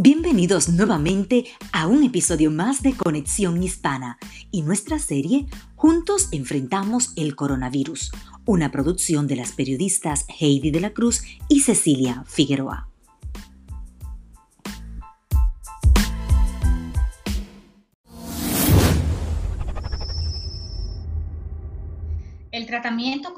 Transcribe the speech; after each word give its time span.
Bienvenidos 0.00 0.68
nuevamente 0.68 1.46
a 1.72 1.88
un 1.88 2.04
episodio 2.04 2.52
más 2.52 2.82
de 2.82 2.94
Conexión 2.94 3.60
Hispana 3.60 4.16
y 4.52 4.62
nuestra 4.62 5.00
serie 5.00 5.46
Juntos 5.74 6.28
enfrentamos 6.30 7.12
el 7.16 7.34
coronavirus, 7.34 8.12
una 8.44 8.70
producción 8.70 9.26
de 9.26 9.34
las 9.34 9.50
periodistas 9.50 10.24
Heidi 10.28 10.70
de 10.70 10.78
la 10.78 10.90
Cruz 10.90 11.24
y 11.48 11.62
Cecilia 11.62 12.22
Figueroa. 12.28 12.87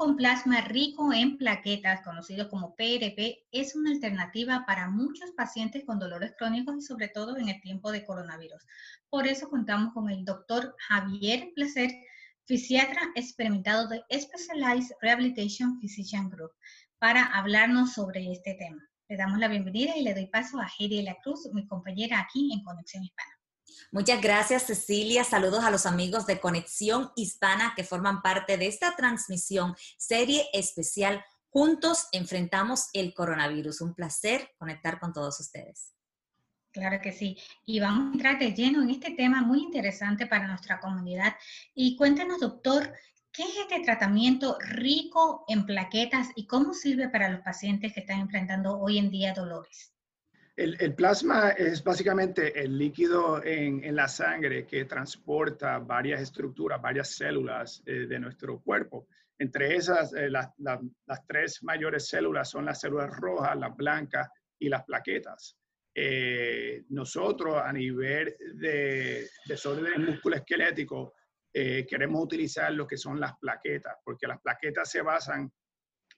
Con 0.01 0.15
plasma 0.15 0.61
rico 0.61 1.13
en 1.13 1.37
plaquetas, 1.37 2.01
conocido 2.01 2.49
como 2.49 2.75
PRP, 2.75 3.45
es 3.51 3.75
una 3.75 3.91
alternativa 3.91 4.65
para 4.65 4.89
muchos 4.89 5.29
pacientes 5.37 5.83
con 5.85 5.99
dolores 5.99 6.33
crónicos 6.39 6.75
y 6.75 6.81
sobre 6.81 7.07
todo 7.09 7.37
en 7.37 7.49
el 7.49 7.61
tiempo 7.61 7.91
de 7.91 8.03
coronavirus. 8.03 8.65
Por 9.11 9.27
eso 9.27 9.47
contamos 9.47 9.93
con 9.93 10.09
el 10.09 10.25
doctor 10.25 10.75
Javier 10.87 11.51
Placer, 11.53 11.91
fisiatra 12.45 13.11
experimentado 13.13 13.89
de 13.89 14.03
Specialized 14.11 14.95
Rehabilitation 15.03 15.79
Physician 15.79 16.31
Group, 16.31 16.53
para 16.97 17.23
hablarnos 17.23 17.93
sobre 17.93 18.31
este 18.31 18.55
tema. 18.55 18.81
Le 19.07 19.17
damos 19.17 19.37
la 19.37 19.49
bienvenida 19.49 19.95
y 19.95 20.01
le 20.01 20.15
doy 20.15 20.25
paso 20.25 20.59
a 20.59 20.67
Heidi 20.79 21.03
la 21.03 21.13
Cruz, 21.21 21.47
mi 21.53 21.67
compañera 21.67 22.19
aquí 22.21 22.51
en 22.51 22.63
Conexión 22.63 23.03
Hispana. 23.03 23.40
Muchas 23.91 24.21
gracias, 24.21 24.63
Cecilia. 24.63 25.23
Saludos 25.23 25.63
a 25.63 25.71
los 25.71 25.85
amigos 25.85 26.25
de 26.25 26.39
Conexión 26.39 27.11
Hispana 27.15 27.73
que 27.75 27.83
forman 27.83 28.21
parte 28.21 28.57
de 28.57 28.67
esta 28.67 28.95
transmisión, 28.95 29.75
serie 29.97 30.45
especial. 30.53 31.23
Juntos 31.49 32.07
enfrentamos 32.11 32.89
el 32.93 33.13
coronavirus. 33.13 33.81
Un 33.81 33.93
placer 33.93 34.49
conectar 34.57 34.99
con 34.99 35.13
todos 35.13 35.39
ustedes. 35.39 35.93
Claro 36.71 37.01
que 37.01 37.11
sí. 37.11 37.37
Y 37.65 37.79
vamos 37.79 38.09
a 38.09 38.13
entrar 38.13 38.39
de 38.39 38.53
lleno 38.53 38.81
en 38.81 38.89
este 38.89 39.11
tema 39.11 39.41
muy 39.41 39.59
interesante 39.59 40.25
para 40.25 40.47
nuestra 40.47 40.79
comunidad. 40.79 41.35
Y 41.75 41.97
cuéntenos, 41.97 42.39
doctor, 42.39 42.93
¿qué 43.33 43.43
es 43.43 43.57
este 43.57 43.81
tratamiento 43.81 44.57
rico 44.59 45.43
en 45.49 45.65
plaquetas 45.65 46.29
y 46.35 46.47
cómo 46.47 46.73
sirve 46.73 47.09
para 47.09 47.29
los 47.29 47.41
pacientes 47.41 47.93
que 47.93 47.99
están 47.99 48.21
enfrentando 48.21 48.79
hoy 48.79 48.97
en 48.97 49.09
día 49.09 49.33
dolores? 49.33 49.93
El, 50.55 50.93
plasma 50.95 51.51
es 51.51 51.83
básicamente 51.83 52.61
el 52.61 52.77
líquido 52.77 53.41
en, 53.43 53.95
la 53.95 54.07
sangre 54.07 54.65
que 54.65 54.85
transporta 54.85 55.79
varias 55.79 56.21
estructuras, 56.21 56.81
varias 56.81 57.15
células 57.15 57.81
eh, 57.85 58.05
de 58.07 58.19
nuestro 58.19 58.59
cuerpo. 58.59 59.07
Entre 59.39 59.75
esas, 59.75 60.13
eh, 60.13 60.29
las 60.29 61.25
tres 61.27 61.63
mayores 61.63 62.07
células 62.07 62.49
son 62.49 62.65
las 62.65 62.81
células 62.81 63.09
rojas, 63.15 63.57
las 63.57 63.75
blancas 63.75 64.29
y 64.59 64.67
las 64.67 64.83
plaquetas. 64.83 65.57
Eh, 65.95 66.83
nosotros 66.89 67.57
a 67.63 67.71
nivel 67.71 68.35
de 68.55 69.27
desorden 69.45 70.05
musculoesquelético 70.05 71.13
queremos 71.53 72.23
utilizar 72.23 72.71
lo 72.71 72.87
que 72.87 72.95
son 72.95 73.19
las 73.19 73.37
plaquetas, 73.37 73.97
porque 74.05 74.25
las 74.25 74.39
plaquetas 74.39 74.89
se 74.89 75.01
basan 75.01 75.51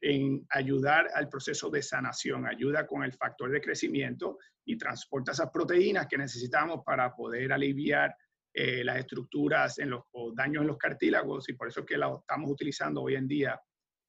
en 0.05 0.45
ayudar 0.49 1.09
al 1.15 1.29
proceso 1.29 1.69
de 1.69 1.81
sanación, 1.81 2.45
ayuda 2.45 2.85
con 2.85 3.03
el 3.03 3.13
factor 3.13 3.49
de 3.49 3.61
crecimiento 3.61 4.37
y 4.65 4.77
transporta 4.77 5.31
esas 5.31 5.49
proteínas 5.49 6.07
que 6.07 6.17
necesitamos 6.17 6.81
para 6.85 7.15
poder 7.15 7.53
aliviar 7.53 8.13
eh, 8.53 8.83
las 8.83 8.97
estructuras 8.97 9.79
en 9.79 9.91
los, 9.91 10.03
o 10.11 10.33
daños 10.33 10.61
en 10.61 10.67
los 10.67 10.77
cartílagos 10.77 11.47
y 11.47 11.53
por 11.53 11.69
eso 11.69 11.79
es 11.79 11.85
que 11.85 11.97
la 11.97 12.13
estamos 12.13 12.51
utilizando 12.51 13.01
hoy 13.01 13.15
en 13.15 13.27
día 13.29 13.59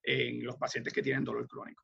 en 0.03 0.45
los 0.45 0.57
pacientes 0.57 0.93
que 0.93 1.01
tienen 1.01 1.23
dolor 1.23 1.47
crónico. 1.47 1.84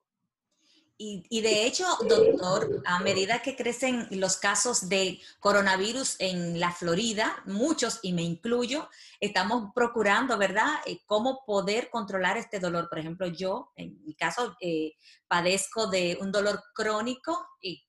Y, 1.02 1.40
de 1.40 1.64
hecho, 1.64 1.86
doctor, 2.06 2.82
a 2.84 2.98
medida 2.98 3.40
que 3.40 3.56
crecen 3.56 4.06
los 4.10 4.36
casos 4.36 4.90
de 4.90 5.18
coronavirus 5.38 6.16
en 6.18 6.60
la 6.60 6.72
Florida, 6.72 7.42
muchos, 7.46 8.00
y 8.02 8.12
me 8.12 8.20
incluyo, 8.20 8.86
estamos 9.18 9.72
procurando, 9.74 10.36
¿verdad?, 10.36 10.68
eh, 10.84 11.00
cómo 11.06 11.42
poder 11.46 11.88
controlar 11.88 12.36
este 12.36 12.60
dolor. 12.60 12.90
Por 12.90 12.98
ejemplo, 12.98 13.28
yo, 13.28 13.72
en 13.76 14.04
mi 14.04 14.12
caso, 14.12 14.58
eh, 14.60 14.92
padezco 15.26 15.86
de 15.86 16.18
un 16.20 16.30
dolor 16.30 16.62
crónico 16.74 17.46
y 17.62 17.82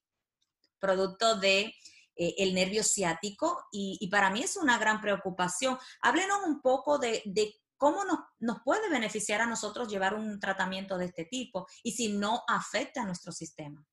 producto 0.79 1.35
de 1.35 1.75
eh, 2.15 2.35
el 2.37 2.53
nervio 2.53 2.81
ciático 2.81 3.65
y, 3.73 4.07
para 4.09 4.29
mí 4.29 4.41
es 4.41 4.55
una 4.55 4.77
gran 4.77 5.01
preocupación. 5.01 5.77
Háblenos 6.01 6.45
un 6.45 6.61
poco 6.61 6.97
de, 6.97 7.21
de 7.25 7.60
¿cómo 7.81 8.03
nos, 8.39 8.59
puede 8.63 8.91
beneficiar 8.91 9.41
a 9.41 9.47
nosotros 9.47 9.89
llevar 9.89 10.13
un 10.13 10.39
tratamiento 10.39 10.99
de 10.99 11.05
este 11.05 11.25
tipo 11.25 11.65
y 11.81 11.93
si 11.93 12.15
no 12.15 12.41
afecta 12.47 13.01
a 13.01 13.07
nuestro 13.07 13.31
sistema? 13.31 13.83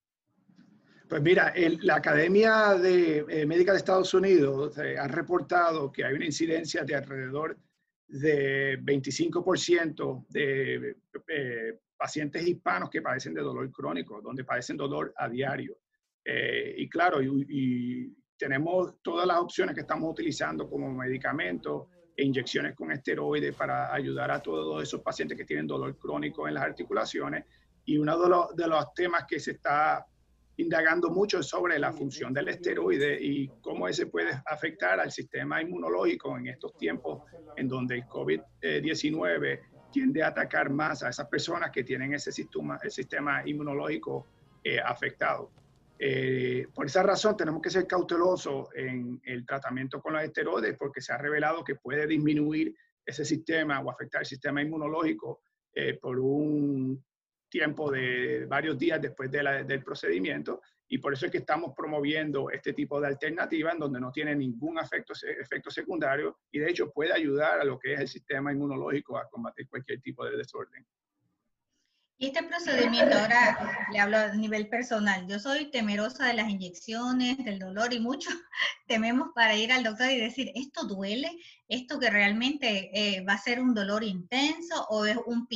Pues 1.08 1.22
mira, 1.22 1.54
la 1.56 1.96
Academia 1.96 2.74
de 2.74 3.24
eh, 3.26 3.46
Médica 3.46 3.72
de 3.72 3.78
Estados 3.78 4.12
Unidos 4.12 4.76
eh, 4.76 4.98
ha 4.98 5.08
reportado 5.08 5.90
que 5.90 6.04
hay 6.04 6.12
una 6.12 6.26
incidencia 6.26 6.84
de 6.84 6.96
alrededor 6.96 7.58
de 8.06 8.78
25% 8.78 10.26
de 10.28 10.96
eh, 11.26 11.80
pacientes 11.96 12.46
hispanos 12.46 12.90
que 12.90 13.00
padecen 13.00 13.32
de 13.32 13.40
dolor 13.40 13.72
crónico, 13.72 14.20
donde 14.20 14.44
padecen 14.44 14.76
dolor 14.76 15.14
a 15.16 15.30
diario. 15.30 15.78
y 16.76 16.86
claro, 16.90 17.22
y, 17.22 18.14
tenemos 18.36 19.02
todas 19.02 19.26
las 19.26 19.38
opciones 19.38 19.74
que 19.74 19.80
estamos 19.80 20.12
utilizando 20.12 20.70
como 20.70 20.92
medicamentos, 20.92 21.88
e 22.18 22.24
inyecciones 22.24 22.74
con 22.74 22.90
esteroides 22.90 23.54
para 23.54 23.94
ayudar 23.94 24.32
a 24.32 24.42
todos 24.42 24.82
esos 24.82 25.00
pacientes 25.02 25.38
que 25.38 25.44
tienen 25.44 25.68
dolor 25.68 25.96
crónico 25.96 26.48
en 26.48 26.54
las 26.54 26.64
articulaciones. 26.64 27.44
Y 27.84 27.96
uno 27.96 28.20
de 28.20 28.28
los, 28.28 28.56
de 28.56 28.66
los 28.66 28.92
temas 28.92 29.24
que 29.24 29.38
se 29.38 29.52
está 29.52 30.04
indagando 30.56 31.10
mucho 31.10 31.38
es 31.38 31.46
sobre 31.46 31.78
la 31.78 31.92
función 31.92 32.32
del 32.34 32.48
esteroide 32.48 33.22
y 33.22 33.46
cómo 33.62 33.86
ese 33.86 34.06
puede 34.06 34.30
afectar 34.46 34.98
al 34.98 35.12
sistema 35.12 35.62
inmunológico 35.62 36.36
en 36.36 36.48
estos 36.48 36.76
tiempos 36.76 37.22
en 37.56 37.68
donde 37.68 37.94
el 37.94 38.04
COVID-19 38.06 39.60
tiende 39.92 40.24
a 40.24 40.28
atacar 40.28 40.70
más 40.70 41.04
a 41.04 41.10
esas 41.10 41.28
personas 41.28 41.70
que 41.70 41.84
tienen 41.84 42.14
ese 42.14 42.32
sistema, 42.32 42.80
el 42.82 42.90
sistema 42.90 43.42
inmunológico 43.46 44.26
eh, 44.64 44.80
afectado. 44.80 45.52
Eh, 46.00 46.68
por 46.72 46.86
esa 46.86 47.02
razón 47.02 47.36
tenemos 47.36 47.60
que 47.60 47.70
ser 47.70 47.86
cautelosos 47.86 48.68
en 48.74 49.20
el 49.24 49.44
tratamiento 49.44 50.00
con 50.00 50.12
los 50.12 50.22
esteroides 50.22 50.76
porque 50.78 51.00
se 51.00 51.12
ha 51.12 51.18
revelado 51.18 51.64
que 51.64 51.74
puede 51.74 52.06
disminuir 52.06 52.72
ese 53.04 53.24
sistema 53.24 53.80
o 53.80 53.90
afectar 53.90 54.20
el 54.20 54.26
sistema 54.26 54.62
inmunológico 54.62 55.40
eh, 55.74 55.98
por 56.00 56.20
un 56.20 57.04
tiempo 57.48 57.90
de 57.90 58.46
varios 58.46 58.78
días 58.78 59.00
después 59.02 59.30
del 59.30 59.82
procedimiento 59.82 60.60
y 60.86 60.98
por 60.98 61.12
eso 61.12 61.26
es 61.26 61.32
que 61.32 61.38
estamos 61.38 61.74
promoviendo 61.76 62.50
este 62.50 62.74
tipo 62.74 63.00
de 63.00 63.08
alternativa 63.08 63.72
en 63.72 63.78
donde 63.78 64.00
no 64.00 64.12
tiene 64.12 64.36
ningún 64.36 64.78
efecto, 64.78 65.14
efecto 65.22 65.70
secundario 65.70 66.38
y 66.52 66.60
de 66.60 66.70
hecho 66.70 66.90
puede 66.90 67.12
ayudar 67.12 67.60
a 67.60 67.64
lo 67.64 67.78
que 67.78 67.94
es 67.94 68.00
el 68.00 68.08
sistema 68.08 68.52
inmunológico 68.52 69.18
a 69.18 69.28
combatir 69.28 69.68
cualquier 69.68 70.00
tipo 70.00 70.24
de 70.24 70.36
desorden. 70.36 70.86
Y 72.20 72.26
este 72.26 72.42
procedimiento, 72.42 73.16
ahora 73.16 73.86
le 73.92 74.00
hablo 74.00 74.16
a 74.16 74.34
nivel 74.34 74.68
personal, 74.68 75.28
yo 75.28 75.38
soy 75.38 75.70
temerosa 75.70 76.26
de 76.26 76.34
las 76.34 76.48
inyecciones, 76.50 77.38
del 77.44 77.60
dolor 77.60 77.92
y 77.92 78.00
mucho 78.00 78.28
tememos 78.88 79.28
para 79.36 79.54
ir 79.54 79.70
al 79.70 79.84
doctor 79.84 80.10
y 80.10 80.18
decir, 80.18 80.50
¿esto 80.56 80.84
duele? 80.84 81.30
¿Esto 81.68 82.00
que 82.00 82.10
realmente 82.10 82.90
eh, 82.92 83.20
va 83.22 83.34
a 83.34 83.38
ser 83.38 83.60
un 83.60 83.72
dolor 83.72 84.02
intenso 84.02 84.84
o 84.88 85.04
es 85.04 85.16
un, 85.26 85.46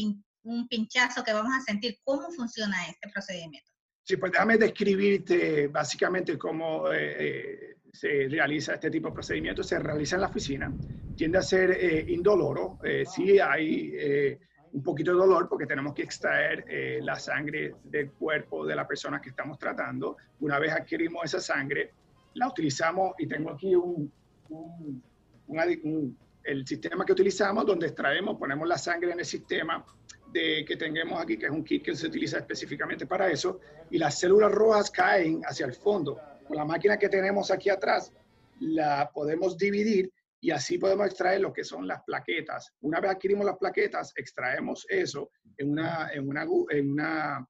un 0.45 0.69
pinchazo 0.69 1.25
que 1.25 1.33
vamos 1.33 1.53
a 1.53 1.63
sentir? 1.63 1.99
¿Cómo 2.05 2.31
funciona 2.31 2.87
este 2.87 3.09
procedimiento? 3.09 3.69
Sí, 4.05 4.17
pues 4.17 4.31
déjame 4.31 4.57
describirte 4.57 5.67
básicamente 5.67 6.39
cómo 6.39 6.93
eh, 6.93 7.17
eh, 7.19 7.77
se 7.93 8.29
realiza 8.29 8.75
este 8.75 8.89
tipo 8.89 9.09
de 9.09 9.15
procedimiento. 9.15 9.65
Se 9.65 9.81
realiza 9.81 10.15
en 10.15 10.21
la 10.21 10.29
oficina, 10.29 10.73
tiende 11.17 11.39
a 11.39 11.43
ser 11.43 12.09
indoloro, 12.09 12.79
sí 13.05 13.41
hay 13.41 14.39
un 14.73 14.83
poquito 14.83 15.13
de 15.13 15.19
dolor 15.19 15.49
porque 15.49 15.67
tenemos 15.67 15.95
que 15.95 16.03
extraer 16.03 16.65
eh, 16.69 17.01
la 17.03 17.19
sangre 17.19 17.77
del 17.85 18.11
cuerpo 18.13 18.67
de 18.67 18.75
la 18.75 18.87
persona 18.87 19.21
que 19.21 19.31
estamos 19.31 19.59
tratando. 19.59 20.17
Una 20.41 20.59
vez 20.59 20.73
adquirimos 20.73 21.25
esa 21.25 21.41
sangre, 21.41 21.93
la 22.35 22.49
utilizamos 22.49 23.13
y 23.19 23.27
tengo 23.27 23.51
aquí 23.51 23.75
un, 23.75 24.11
el 26.45 26.67
sistema 26.67 27.05
que 27.05 27.13
utilizamos 27.13 27.67
donde 27.67 27.87
extraemos, 27.87 28.39
ponemos 28.39 28.67
la 28.67 28.79
sangre 28.79 29.13
en 29.13 29.19
el 29.19 29.27
sistema 29.27 29.85
de, 30.33 30.65
que 30.67 30.77
tengamos 30.77 31.21
aquí, 31.21 31.37
que 31.37 31.47
es 31.47 31.53
un 31.53 31.65
kit 31.65 31.85
que 31.85 31.95
se 31.95 32.07
utiliza 32.07 32.39
específicamente 32.39 33.07
para 33.07 33.31
eso, 33.31 33.61
y 33.91 33.99
las 33.99 34.19
células 34.19 34.51
rojas 34.51 34.91
caen 34.91 35.43
hacia 35.45 35.67
el 35.67 35.75
fondo. 35.75 36.19
Con 36.47 36.57
la 36.57 36.65
máquina 36.65 36.97
que 36.97 37.09
tenemos 37.09 37.51
aquí 37.51 37.69
atrás, 37.69 38.13
la 38.61 39.11
podemos 39.13 39.59
dividir 39.59 40.11
y 40.43 40.51
así 40.51 40.77
podemos 40.77 41.07
extraer 41.07 41.41
lo 41.41 41.53
que 41.53 41.63
son 41.63 41.87
las 41.87 42.03
plaquetas. 42.03 42.73
Una 42.81 42.99
vez 42.99 43.13
adquirimos 43.13 43.47
las 43.47 43.57
plaquetas, 43.59 44.13
extraemos 44.17 44.85
eso 44.89 45.31
en, 45.57 45.71
una, 45.71 46.11
en, 46.13 46.29
una, 46.29 46.47
en 46.71 46.91
una, 46.91 47.49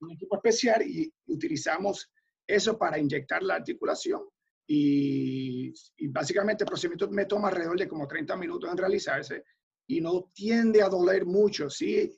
un 0.00 0.12
equipo 0.12 0.36
especial 0.36 0.82
y 0.86 1.12
utilizamos 1.26 2.08
eso 2.46 2.78
para 2.78 2.98
inyectar 2.98 3.42
la 3.42 3.56
articulación. 3.56 4.22
Y, 4.64 5.74
básicamente 6.08 6.62
el 6.62 6.68
procedimiento 6.68 7.10
me 7.10 7.26
toma 7.26 7.48
alrededor 7.48 7.76
de 7.76 7.88
como 7.88 8.06
30 8.06 8.36
minutos 8.36 8.70
en 8.70 8.76
realizarse 8.76 9.44
y 9.88 10.00
no 10.00 10.30
tiende 10.32 10.82
a 10.82 10.88
doler 10.88 11.26
mucho. 11.26 11.68
Sí, 11.68 12.16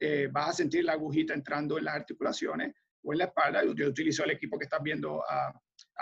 eh, 0.00 0.28
vas 0.32 0.48
a 0.48 0.52
sentir 0.54 0.84
la 0.84 0.94
agujita 0.94 1.32
entrando 1.32 1.78
en 1.78 1.84
las 1.84 1.94
articulaciones 1.94 2.74
o 3.04 3.12
en 3.12 3.18
la 3.18 3.26
espalda. 3.26 3.62
Yo, 3.72 3.86
utilizo 3.86 4.24
el 4.24 4.32
equipo 4.32 4.58
que 4.58 4.64
estás 4.64 4.82
viendo 4.82 5.22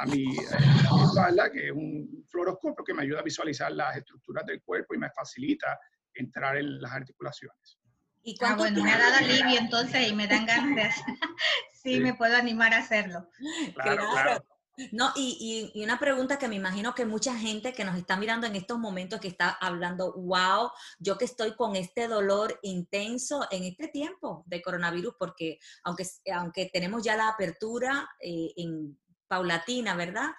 mi, 0.06 0.24
a 0.36 0.94
mi 0.96 1.04
espalda, 1.04 1.50
que 1.50 1.66
es 1.66 1.72
un 1.72 2.24
fluoroscopio 2.28 2.84
que 2.84 2.94
me 2.94 3.02
ayuda 3.02 3.20
a 3.20 3.22
visualizar 3.22 3.72
las 3.72 3.96
estructuras 3.96 4.44
del 4.46 4.62
cuerpo 4.62 4.94
y 4.94 4.98
me 4.98 5.10
facilita 5.10 5.78
entrar 6.14 6.56
en 6.56 6.80
las 6.80 6.92
articulaciones. 6.92 7.78
¿Y 8.22 8.36
ah, 8.42 8.54
bueno, 8.56 8.82
me 8.82 8.90
ha 8.90 8.98
dado 8.98 9.16
alivio 9.18 9.58
entonces 9.58 10.08
y 10.08 10.14
me 10.14 10.26
dan 10.26 10.46
ganas 10.46 10.74
de 10.74 10.82
hacer. 10.82 11.04
sí, 11.82 12.00
me 12.00 12.14
puedo 12.14 12.34
animar 12.36 12.72
a 12.72 12.78
hacerlo. 12.78 13.28
Claro, 13.74 14.04
claro. 14.12 14.44
No, 14.90 15.12
y, 15.14 15.70
y, 15.72 15.84
una 15.84 16.00
pregunta 16.00 16.36
que 16.36 16.48
me 16.48 16.56
imagino 16.56 16.96
que 16.96 17.04
mucha 17.04 17.36
gente 17.38 17.72
que 17.72 17.84
nos 17.84 17.96
está 17.96 18.16
mirando 18.16 18.48
en 18.48 18.56
estos 18.56 18.76
momentos 18.76 19.20
que 19.20 19.28
está 19.28 19.50
hablando, 19.50 20.14
wow, 20.14 20.70
yo 20.98 21.16
que 21.16 21.26
estoy 21.26 21.54
con 21.54 21.76
este 21.76 22.08
dolor 22.08 22.58
intenso 22.62 23.46
en 23.52 23.62
este 23.64 23.86
tiempo 23.86 24.42
de 24.46 24.62
coronavirus, 24.62 25.14
porque 25.16 25.60
aunque, 25.84 26.04
aunque 26.34 26.70
tenemos 26.72 27.04
ya 27.04 27.14
la 27.14 27.28
apertura 27.28 28.08
eh, 28.20 28.52
en 28.56 28.98
paulatina, 29.34 29.96
¿verdad? 29.96 30.30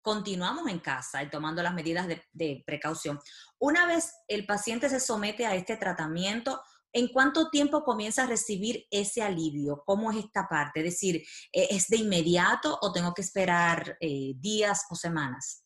Continuamos 0.00 0.66
en 0.68 0.78
casa 0.78 1.22
y 1.22 1.28
tomando 1.28 1.62
las 1.62 1.74
medidas 1.74 2.08
de, 2.08 2.62
precaución. 2.64 3.18
Una 3.58 3.86
vez 3.86 4.14
el 4.28 4.46
paciente 4.46 4.88
se 4.88 4.98
somete 4.98 5.46
a 5.46 5.54
este 5.54 5.76
tratamiento, 5.76 6.60
¿En 6.92 7.06
cuánto 7.06 7.50
tiempo 7.50 7.84
comienza 7.84 8.24
a 8.24 8.26
recibir 8.26 8.84
ese 8.90 9.22
alivio? 9.22 9.84
¿Cómo 9.86 10.10
es 10.10 10.24
esta 10.24 10.48
parte? 10.48 10.80
Es 10.80 10.86
decir, 10.86 11.22
eh, 11.52 11.68
¿es 11.70 11.86
de 11.86 11.98
inmediato 11.98 12.76
o 12.82 12.92
tengo 12.92 13.14
que 13.14 13.22
esperar 13.22 13.96
eh, 14.00 14.32
días 14.34 14.86
o 14.90 14.96
semanas? 14.96 15.64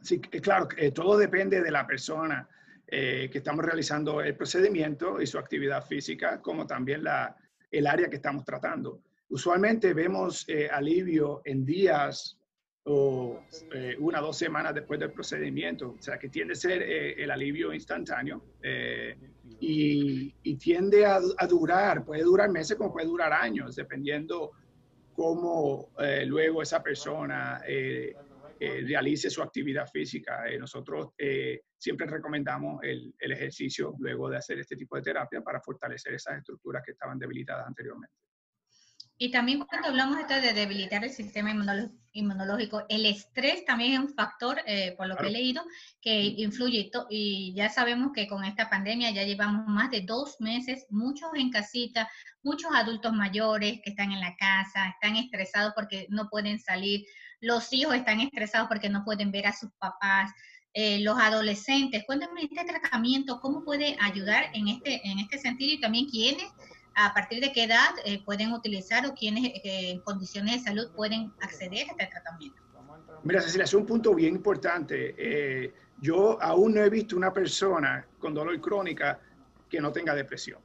Sí, 0.00 0.18
eh, 0.32 0.40
claro, 0.40 0.66
todo 0.94 1.18
depende 1.18 1.60
de 1.60 1.70
la 1.70 1.86
persona 1.86 2.48
que 2.88 3.30
estamos 3.34 3.66
realizando 3.66 4.22
el 4.22 4.34
procedimiento 4.34 5.20
y 5.20 5.26
su 5.26 5.38
actividad 5.38 5.84
física, 5.84 6.40
como 6.40 6.66
también 6.66 7.04
la, 7.04 7.36
el 7.70 7.86
área 7.86 8.08
que 8.08 8.16
estamos 8.16 8.42
tratando. 8.42 9.02
Usualmente 9.28 9.92
vemos 9.92 10.46
alivio 10.70 11.42
en 11.44 11.64
días 11.64 12.38
o 12.84 13.40
una 13.98 14.20
o 14.20 14.26
dos 14.26 14.38
semanas 14.38 14.74
después 14.74 15.00
del 15.00 15.12
procedimiento, 15.12 15.96
o 15.98 16.02
sea 16.02 16.18
que 16.18 16.28
tiende 16.28 16.52
a 16.52 16.56
ser 16.56 16.82
el 16.82 17.30
alivio 17.30 17.74
instantáneo 17.74 18.42
y, 19.60 20.56
tiende 20.56 21.06
a, 21.06 21.20
durar, 21.48 22.04
puede 22.04 22.22
durar 22.22 22.50
meses 22.50 22.76
como 22.76 22.92
puede 22.92 23.06
durar 23.06 23.32
años, 23.32 23.76
dependiendo 23.76 24.52
cómo 25.12 25.90
eh, 25.98 26.24
luego 26.26 26.62
esa 26.62 26.82
persona 26.82 27.62
eh, 27.66 28.14
eh, 28.60 28.84
realice 28.86 29.30
su 29.30 29.42
actividad 29.42 29.86
física. 29.88 30.44
nosotros 30.58 31.10
siempre 31.78 32.06
recomendamos 32.06 32.80
el 32.82 33.32
ejercicio 33.32 33.94
luego 33.98 34.28
de 34.30 34.38
hacer 34.38 34.58
este 34.58 34.76
tipo 34.76 34.96
de 34.96 35.02
terapia 35.02 35.40
para 35.40 35.60
fortalecer 35.60 36.14
esas 36.14 36.38
estructuras 36.38 36.82
que 36.84 36.92
estaban 36.92 37.18
debilitadas 37.18 37.66
anteriormente. 37.66 38.25
Y 39.18 39.30
también 39.30 39.60
cuando 39.60 39.88
hablamos 39.88 40.18
esto 40.18 40.34
de 40.34 40.52
debilitar 40.52 41.02
el 41.02 41.10
sistema 41.10 41.50
inmunológico, 42.12 42.84
el 42.90 43.06
estrés 43.06 43.64
también 43.64 43.94
es 43.94 43.98
un 44.00 44.14
factor, 44.14 44.60
eh, 44.66 44.94
por 44.96 45.06
lo 45.06 45.16
que 45.16 45.28
he 45.28 45.30
leído, 45.30 45.62
que 46.02 46.34
influye. 46.36 46.90
Y 47.08 47.54
ya 47.54 47.70
sabemos 47.70 48.12
que 48.14 48.28
con 48.28 48.44
esta 48.44 48.68
pandemia 48.68 49.10
ya 49.12 49.22
llevamos 49.22 49.66
más 49.68 49.90
de 49.90 50.02
dos 50.02 50.36
meses, 50.38 50.84
muchos 50.90 51.30
en 51.34 51.50
casita, 51.50 52.10
muchos 52.42 52.70
adultos 52.74 53.14
mayores 53.14 53.80
que 53.82 53.90
están 53.90 54.12
en 54.12 54.20
la 54.20 54.36
casa, 54.36 54.88
están 54.88 55.16
estresados 55.16 55.72
porque 55.74 56.06
no 56.10 56.28
pueden 56.28 56.58
salir, 56.58 57.06
los 57.40 57.72
hijos 57.72 57.94
están 57.94 58.20
estresados 58.20 58.68
porque 58.68 58.90
no 58.90 59.02
pueden 59.02 59.30
ver 59.30 59.46
a 59.46 59.56
sus 59.56 59.70
papás. 59.78 60.30
Eh, 60.74 61.00
los 61.00 61.18
adolescentes, 61.18 62.04
cuéntame 62.04 62.42
este 62.42 62.62
tratamiento, 62.66 63.40
cómo 63.40 63.64
puede 63.64 63.96
ayudar 63.98 64.50
en 64.52 64.68
este, 64.68 65.00
en 65.08 65.20
este 65.20 65.38
sentido 65.38 65.72
y 65.72 65.80
también 65.80 66.06
quiénes 66.06 66.52
a 66.96 67.12
partir 67.12 67.40
de 67.40 67.52
qué 67.52 67.64
edad 67.64 67.90
eh, 68.04 68.24
pueden 68.24 68.52
utilizar 68.52 69.06
o 69.06 69.14
quiénes 69.14 69.44
eh, 69.44 69.90
en 69.90 70.00
condiciones 70.00 70.54
de 70.54 70.70
salud 70.70 70.90
pueden 70.96 71.30
acceder 71.40 71.88
a 71.88 71.92
este 71.92 72.06
tratamiento. 72.06 72.62
Mira, 73.22 73.42
Cecilia, 73.42 73.64
es 73.64 73.74
un 73.74 73.84
punto 73.84 74.14
bien 74.14 74.36
importante. 74.36 75.14
Eh, 75.18 75.74
yo 76.00 76.40
aún 76.40 76.74
no 76.74 76.82
he 76.82 76.88
visto 76.88 77.16
una 77.16 77.32
persona 77.32 78.06
con 78.18 78.32
dolor 78.32 78.58
crónica 78.60 79.20
que 79.68 79.80
no 79.80 79.92
tenga 79.92 80.14
depresión. 80.14 80.60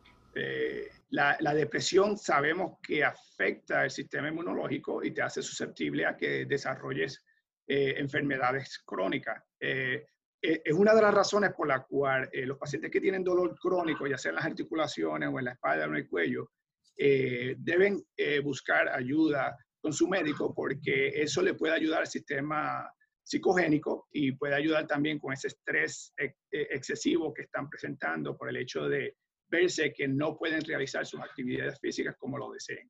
La, 1.09 1.35
la, 1.41 1.53
depresión 1.53 2.17
sabemos 2.17 2.77
que 2.81 3.03
afecta 3.03 3.83
el 3.83 3.91
sistema 3.91 4.29
inmunológico 4.29 5.03
y 5.03 5.11
te 5.11 5.21
hace 5.21 5.41
susceptible 5.41 6.05
a 6.05 6.15
que 6.15 6.45
desarrolles 6.45 7.21
enfermedades 7.67 8.79
crónicas. 8.85 9.43
Eh, 9.59 10.05
es 10.41 10.73
una 10.73 10.95
de 10.95 11.01
las 11.01 11.13
razones 11.13 11.51
por 11.53 11.67
la 11.67 11.83
cual 11.83 12.29
eh, 12.31 12.45
los 12.45 12.57
pacientes 12.57 12.89
que 12.89 12.99
tienen 12.99 13.23
dolor 13.23 13.57
crónico, 13.59 14.07
ya 14.07 14.17
sea 14.17 14.29
en 14.29 14.37
las 14.37 14.45
articulaciones 14.45 15.29
o 15.31 15.37
en 15.37 15.45
la 15.45 15.51
espalda 15.51 15.85
o 15.85 15.89
en 15.89 15.95
el 15.97 16.09
cuello, 16.09 16.51
eh, 16.97 17.55
deben 17.57 18.03
buscar 18.43 18.89
ayuda 18.89 19.55
con 19.79 19.93
su 19.93 20.07
médico 20.07 20.53
porque 20.53 21.09
eso 21.09 21.41
le 21.41 21.53
puede 21.53 21.73
ayudar 21.73 22.01
al 22.01 22.07
sistema 22.07 22.91
psicogénico 23.23 24.07
y 24.11 24.33
puede 24.33 24.55
ayudar 24.55 24.87
también 24.87 25.19
con 25.19 25.33
ese 25.33 25.47
estrés 25.47 26.13
excesivo 26.51 27.33
que 27.33 27.43
están 27.43 27.69
presentando 27.69 28.37
por 28.37 28.49
el 28.49 28.57
hecho 28.57 28.87
de 28.87 29.15
verse 29.47 29.93
que 29.93 30.07
no 30.07 30.37
pueden 30.37 30.61
realizar 30.61 31.05
sus 31.05 31.19
actividades 31.21 31.79
físicas 31.79 32.15
como 32.19 32.37
lo 32.37 32.51
deseen 32.51 32.89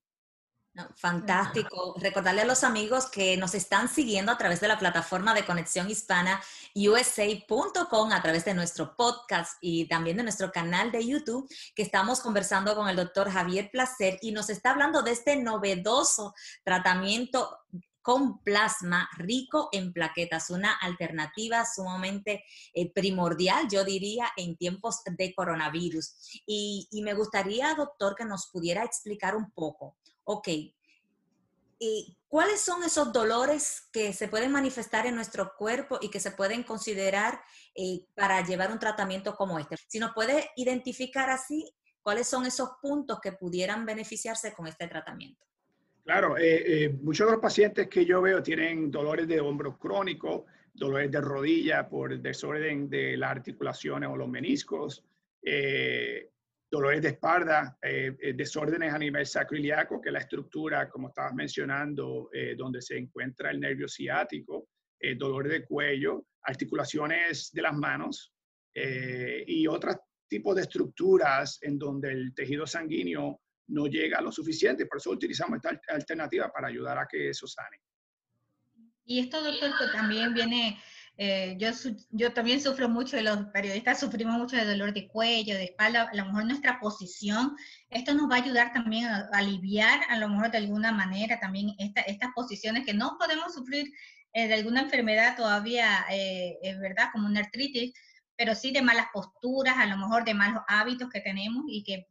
fantástico. 0.96 1.96
Recordarle 2.00 2.42
a 2.42 2.46
los 2.46 2.64
amigos 2.64 3.08
que 3.08 3.36
nos 3.38 3.54
están 3.56 3.90
siguiendo 3.90 4.32
a 4.32 4.38
través 4.38 4.62
de 4.62 4.68
la 4.68 4.80
plataforma 4.80 5.34
de 5.34 5.46
conexión 5.46 5.90
hispana 5.90 6.42
usa.com, 6.76 8.12
a 8.12 8.22
través 8.22 8.46
de 8.46 8.54
nuestro 8.54 8.96
podcast 8.96 9.58
y 9.62 9.88
también 9.88 10.18
de 10.18 10.24
nuestro 10.24 10.52
canal 10.52 10.92
de 10.92 11.06
YouTube, 11.06 11.50
que 11.76 11.84
estamos 11.84 12.22
conversando 12.22 12.76
con 12.76 12.88
el 12.88 12.96
doctor 12.96 13.30
Javier 13.30 13.70
Placer 13.72 14.18
y 14.22 14.32
nos 14.32 14.50
está 14.50 14.72
hablando 14.72 15.02
de 15.02 15.12
este 15.12 15.36
novedoso 15.36 16.34
tratamiento 16.64 17.58
con 18.02 18.40
plasma 18.40 19.08
rico 19.18 19.70
en 19.72 19.94
plaquetas, 19.94 20.50
una 20.50 20.74
alternativa 20.74 21.64
sumamente 21.66 22.44
eh, 22.74 22.92
primordial, 22.92 23.68
yo 23.70 23.84
diría, 23.84 24.32
en 24.38 24.58
tiempos 24.58 25.02
de 25.06 25.36
coronavirus. 25.36 26.42
Y, 26.48 26.88
y 26.92 27.04
me 27.04 27.14
gustaría, 27.14 27.76
doctor, 27.76 28.16
que 28.16 28.26
nos 28.26 28.48
pudiera 28.48 28.84
explicar 28.84 29.36
un 29.36 29.52
poco 29.52 29.98
ok, 30.32 30.48
¿y 31.80 32.18
cuáles 32.30 32.62
son 32.62 32.84
esos 32.84 33.12
dolores 33.12 33.90
que 33.92 34.14
se 34.14 34.30
pueden 34.30 34.52
manifestar 34.52 35.06
en 35.06 35.16
nuestro 35.16 35.54
cuerpo 35.58 36.00
y 36.02 36.10
que 36.10 36.22
se 36.22 36.32
pueden 36.32 36.64
considerar 36.64 37.42
eh, 37.76 38.06
para 38.16 38.46
llevar 38.46 38.72
un 38.72 38.80
tratamiento 38.80 39.36
como 39.36 39.60
este? 39.60 39.76
Si 39.88 40.00
nos 40.00 40.14
puede 40.14 40.52
identificar 40.56 41.30
así, 41.30 41.70
¿cuáles 42.02 42.28
son 42.28 42.46
esos 42.46 42.70
puntos 42.82 43.20
que 43.20 43.34
pudieran 43.34 43.86
beneficiarse 43.86 44.54
con 44.54 44.68
este 44.68 44.88
tratamiento? 44.88 45.46
Claro, 46.06 46.38
eh, 46.38 46.86
eh, 46.86 46.90
muchos 47.02 47.28
de 47.28 47.34
los 47.34 47.42
pacientes 47.42 47.90
que 47.90 48.06
yo 48.06 48.22
veo 48.22 48.42
tienen 48.42 48.90
dolores 48.90 49.28
de 49.28 49.42
hombro 49.42 49.78
crónico, 49.78 50.46
dolores 50.74 51.12
de 51.12 51.20
rodilla 51.20 51.90
por 51.90 52.18
desorden 52.18 52.90
de 52.90 53.18
las 53.18 53.32
articulaciones 53.32 54.10
o 54.10 54.16
los 54.16 54.30
meniscos, 54.30 55.04
dolores 56.72 57.02
de 57.02 57.10
espalda, 57.10 57.78
eh, 57.82 58.16
eh, 58.18 58.34
desórdenes 58.34 58.94
a 58.94 58.98
nivel 58.98 59.26
sacroiliaco, 59.26 60.02
que 60.02 60.08
es 60.08 60.14
la 60.14 60.20
estructura, 60.20 60.90
como 60.90 61.10
estabas 61.10 61.34
mencionando, 61.34 62.30
eh, 62.32 62.56
donde 62.58 62.82
se 62.82 62.98
encuentra 62.98 63.52
el 63.52 63.60
nervio 63.60 63.90
ciático, 63.90 64.70
dolores 65.18 65.52
de 65.52 65.66
cuello, 65.66 66.28
articulaciones 66.44 67.50
de 67.52 67.62
las 67.64 67.74
manos 67.74 68.36
y 68.76 69.66
otros 69.66 69.96
tipos 70.28 70.56
de 70.56 70.62
estructuras 70.62 71.58
en 71.64 71.80
donde 71.80 72.12
el 72.12 72.36
tejido 72.36 72.68
sanguíneo 72.68 73.42
no 73.70 73.88
llega 73.88 74.22
lo 74.22 74.32
suficiente. 74.32 74.86
Por 74.86 75.00
eso 75.00 75.10
utilizamos 75.10 75.56
esta 75.56 75.76
alternativa 75.88 76.52
para 76.52 76.68
ayudar 76.68 77.00
a 77.00 77.08
que 77.08 77.30
eso 77.30 77.48
sane. 77.48 77.78
Y 79.04 79.22
esto, 79.22 79.44
doctor, 79.44 79.72
también 79.92 80.36
viene 80.36 80.80
eh, 81.18 81.56
yo, 81.60 81.70
yo 82.10 82.34
también 82.34 82.62
sufro 82.62 82.90
mucho, 82.90 83.22
los 83.22 83.46
periodistas 83.54 84.00
sufrimos 84.00 84.38
mucho 84.38 84.56
de 84.56 84.66
dolor 84.66 84.94
de 84.94 85.08
cuello, 85.08 85.56
de 85.56 85.66
espalda, 85.66 86.10
a 86.12 86.16
lo 86.16 86.26
mejor 86.26 86.46
nuestra 86.46 86.80
posición, 86.80 87.56
esto 87.90 88.14
nos 88.14 88.30
va 88.30 88.36
a 88.36 88.44
ayudar 88.44 88.74
también 88.74 89.06
a, 89.06 89.30
aliviar 89.34 90.00
a 90.10 90.18
lo 90.18 90.30
mejor 90.30 90.52
de 90.52 90.58
alguna 90.58 90.92
manera 90.92 91.40
también 91.40 91.76
esta, 91.78 92.02
estas 92.02 92.32
posiciones 92.34 92.86
que 92.86 92.94
no 92.94 93.18
podemos 93.20 93.54
sufrir 93.54 93.92
eh, 94.34 94.48
de 94.48 94.54
alguna 94.56 94.82
enfermedad 94.82 95.36
todavía, 95.36 96.06
eh, 96.10 96.58
es 96.64 96.80
verdad, 96.80 97.10
como 97.12 97.28
una 97.28 97.42
artritis, 97.42 97.94
pero 98.36 98.56
sí 98.56 98.72
de 98.72 98.82
malas 98.82 99.08
posturas, 99.14 99.76
a 99.78 99.86
lo 99.86 99.98
mejor 99.98 100.24
de 100.24 100.34
malos 100.34 100.64
hábitos 100.68 101.10
que 101.10 101.20
tenemos 101.20 101.66
y 101.68 101.84
que 101.84 102.08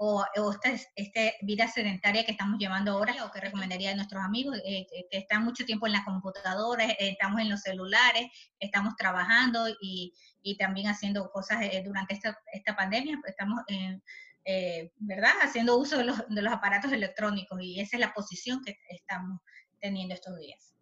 o, 0.00 0.24
esta, 0.52 0.90
esta, 0.94 1.20
vida 1.42 1.66
sedentaria 1.66 2.24
que 2.24 2.30
estamos 2.30 2.58
llevando 2.58 2.92
ahora, 2.92 3.24
o 3.24 3.32
que 3.32 3.40
recomendaría 3.40 3.90
a 3.90 3.96
nuestros 3.96 4.22
amigos, 4.22 4.56
eh, 4.64 4.86
que 5.10 5.18
están 5.18 5.44
mucho 5.44 5.64
tiempo 5.64 5.88
en 5.88 5.92
la 5.92 6.04
computadora, 6.04 6.84
eh, 6.84 6.96
estamos 7.00 7.40
en 7.40 7.50
los 7.50 7.62
celulares, 7.62 8.26
estamos 8.60 8.94
trabajando 8.96 9.68
y, 9.80 10.14
y 10.40 10.56
también 10.56 10.86
haciendo 10.86 11.28
cosas 11.32 11.62
eh, 11.62 11.82
durante 11.84 12.14
esta, 12.14 12.38
esta, 12.52 12.76
pandemia, 12.76 13.18
pues 13.20 13.32
estamos, 13.32 13.60
¿verdad?, 14.98 15.32
haciendo 15.42 15.76
uso 15.76 15.98
de 15.98 16.04
los, 16.04 16.28
de 16.28 16.42
los 16.42 16.52
aparatos 16.52 16.92
electrónicos 16.92 17.60
y 17.60 17.80
esa 17.80 17.96
es 17.96 18.00
la 18.00 18.14
posición 18.14 18.62
que 18.64 18.78
estamos 18.90 19.40
teniendo 19.80 20.14
estos 20.14 20.38
días. 20.38 20.74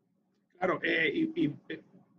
Claro, 0.58 0.78
y, 0.84 1.32
y, 1.42 1.54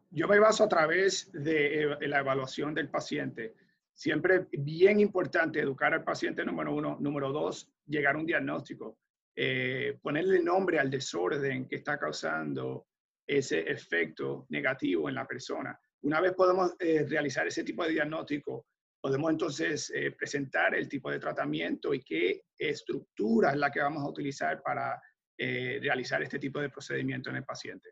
yo 0.10 0.28
me 0.28 0.40
baso 0.40 0.64
a 0.64 0.70
través 0.70 1.32
de 1.32 1.96
la 2.02 2.20
evaluación 2.20 2.74
del 2.74 2.90
paciente 2.90 3.54
Siempre 3.98 4.46
bien 4.52 5.00
importante 5.00 5.60
educar 5.60 5.92
al 5.92 6.04
paciente 6.04 6.46
número 6.46 6.76
uno. 6.76 6.98
Número 7.00 7.32
dos, 7.32 7.74
llegar 7.88 8.16
a 8.16 8.20
un 8.20 8.28
diagnóstico. 8.28 9.00
Eh, 9.36 9.98
ponerle 10.04 10.40
nombre 10.42 10.78
al 10.78 10.92
desorden 10.92 11.68
que 11.68 11.78
está 11.78 11.98
causando 11.98 12.86
ese 13.26 13.60
efecto 13.62 14.46
negativo 14.50 15.10
en 15.10 15.16
la 15.16 15.26
persona. 15.26 15.80
Una 16.04 16.22
vez 16.22 16.34
podemos 16.34 16.76
eh, 16.80 17.06
realizar 17.10 17.48
ese 17.48 17.64
tipo 17.64 17.84
de 17.84 17.92
diagnóstico, 17.92 18.68
podemos 19.02 19.32
entonces 19.32 19.92
eh, 19.96 20.12
presentar 20.12 20.76
el 20.76 20.88
tipo 20.88 21.10
de 21.10 21.20
tratamiento 21.20 21.92
y 21.92 22.02
qué 22.02 22.44
estructura 22.56 23.52
es 23.52 23.58
la 23.58 23.72
que 23.72 23.80
vamos 23.80 24.04
a 24.04 24.10
utilizar 24.10 24.62
para 24.62 25.02
eh, 25.40 25.80
realizar 25.82 26.22
este 26.22 26.38
tipo 26.38 26.60
de 26.60 26.70
procedimiento 26.70 27.32
en 27.32 27.38
el 27.38 27.44
paciente. 27.46 27.90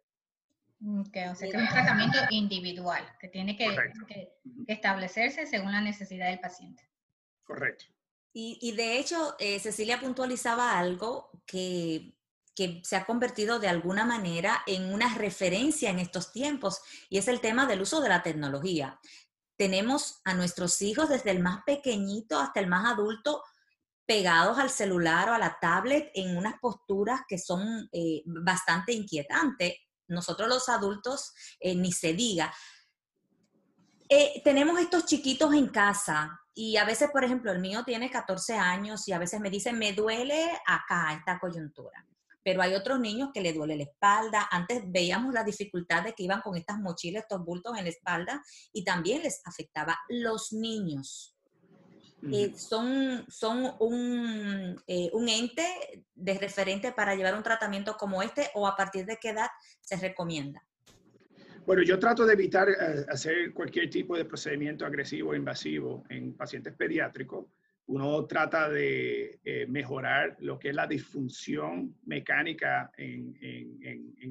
Okay, 0.81 1.27
o 1.29 1.35
sea 1.35 1.49
que 1.49 1.57
es 1.57 1.63
un 1.63 1.69
tratamiento 1.69 2.17
individual 2.29 3.03
que 3.19 3.29
tiene 3.29 3.55
que, 3.55 3.67
establecerse 4.67 5.47
según 5.47 5.71
la 5.71 5.81
necesidad 5.81 6.29
del 6.29 6.39
paciente. 6.39 6.83
Correcto. 7.43 7.85
Y, 8.37 8.73
de 8.75 8.99
hecho, 8.99 9.37
Cecilia 9.39 10.01
puntualizaba 10.01 10.77
algo 10.77 11.31
que 11.45 12.15
que 12.55 12.81
se 12.83 12.95
ha 12.95 13.05
convertido 13.05 13.59
de 13.59 13.67
alguna 13.67 14.05
manera 14.05 14.63
en 14.65 14.91
una 14.93 15.13
referencia 15.15 15.89
en 15.89 15.99
estos 15.99 16.31
tiempos, 16.31 16.81
y 17.09 17.17
es 17.17 17.27
el 17.27 17.41
tema 17.41 17.67
del 17.67 17.81
uso 17.81 18.01
de 18.01 18.09
la 18.09 18.23
tecnología. 18.23 18.99
Tenemos 19.57 20.21
a 20.23 20.33
nuestros 20.33 20.81
hijos 20.81 21.09
desde 21.09 21.31
el 21.31 21.41
más 21.41 21.63
pequeñito 21.65 22.39
hasta 22.39 22.61
el 22.61 22.67
más 22.67 22.91
adulto 22.91 23.43
pegados 24.05 24.57
al 24.57 24.69
celular 24.69 25.29
o 25.29 25.33
a 25.33 25.39
la 25.39 25.57
tablet 25.59 26.11
en 26.13 26.37
unas 26.37 26.55
posturas 26.59 27.21
que 27.27 27.37
son 27.37 27.89
eh, 27.91 28.21
bastante 28.25 28.93
inquietantes. 28.93 29.73
Nosotros 30.07 30.47
los 30.49 30.69
adultos 30.69 31.33
eh, 31.59 31.75
ni 31.75 31.91
se 31.91 32.13
diga. 32.13 32.53
Eh, 34.09 34.41
tenemos 34.43 34.79
estos 34.79 35.05
chiquitos 35.05 35.53
en 35.53 35.67
casa 35.69 36.39
y 36.53 36.77
a 36.77 36.85
veces, 36.85 37.09
por 37.11 37.23
ejemplo, 37.23 37.51
el 37.51 37.59
mío 37.59 37.83
tiene 37.83 38.09
14 38.09 38.53
años 38.55 39.07
y 39.07 39.13
a 39.13 39.19
veces 39.19 39.39
me 39.39 39.49
dice, 39.49 39.73
me 39.73 39.93
duele 39.93 40.51
acá 40.65 41.13
esta 41.13 41.39
coyuntura 41.39 42.05
pero 42.45 42.61
hay 42.61 42.75
otros 42.75 42.99
niños 42.99 43.31
que 43.33 43.41
le 43.41 43.53
duele 43.53 43.75
la 43.75 43.83
espalda. 43.85 44.47
Antes 44.51 44.83
veíamos 44.85 45.33
la 45.33 45.43
dificultad 45.43 46.03
de 46.03 46.13
que 46.13 46.21
iban 46.21 46.41
con 46.41 46.55
estas 46.55 46.77
mochilas, 46.77 47.23
estos 47.23 47.43
bultos 47.43 47.75
en 47.75 47.85
la 47.85 47.89
espalda, 47.89 48.39
y 48.71 48.83
también 48.83 49.23
les 49.23 49.41
afectaba. 49.45 49.97
Los 50.09 50.53
niños 50.53 51.34
eh, 52.31 52.53
son, 52.55 53.25
son 53.27 53.75
un, 53.79 54.81
eh, 54.87 55.09
un, 55.13 55.29
ente 55.29 55.65
de 56.13 56.37
referente 56.37 56.91
para 56.91 57.15
llevar 57.15 57.35
un 57.35 57.43
tratamiento 57.43 57.95
como 57.97 58.21
este, 58.21 58.49
o 58.53 58.67
a 58.67 58.75
partir 58.75 59.05
de 59.05 59.17
qué 59.21 59.29
edad 59.29 59.47
se 59.81 59.97
recomienda. 59.97 60.63
Bueno, 61.65 61.81
yo 61.83 61.97
trato 61.97 62.25
de 62.25 62.33
evitar 62.33 62.69
eh, 62.69 63.05
hacer 63.09 63.53
cualquier 63.53 63.89
tipo 63.89 64.15
de 64.15 64.25
procedimiento 64.25 64.85
agresivo 64.85 65.31
o 65.31 65.35
invasivo 65.35 66.03
en 66.09 66.35
pacientes 66.35 66.73
pediátricos 66.75 67.45
uno 67.87 68.25
trata 68.25 68.69
de 68.69 69.39
eh, 69.43 69.67
mejorar 69.67 70.35
lo 70.39 70.57
que 70.57 70.69
es 70.69 70.75
la 70.75 70.87
disfunción 70.87 71.95
mecánica 72.05 72.91
en, 72.97 73.35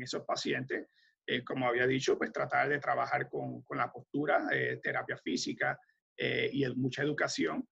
esos 0.00 0.24
pacientes. 0.24 0.88
Eh, 1.26 1.42
como 1.44 1.66
había 1.68 1.86
dicho, 1.86 2.18
pues 2.18 2.32
tratar 2.32 2.68
de 2.68 2.80
trabajar 2.80 3.28
con, 3.28 3.64
la 3.70 3.90
postura, 3.92 4.48
eh, 4.52 4.80
terapia 4.82 5.16
física 5.16 5.78
y 6.16 6.64
mucha 6.76 7.02
educación. 7.02 7.66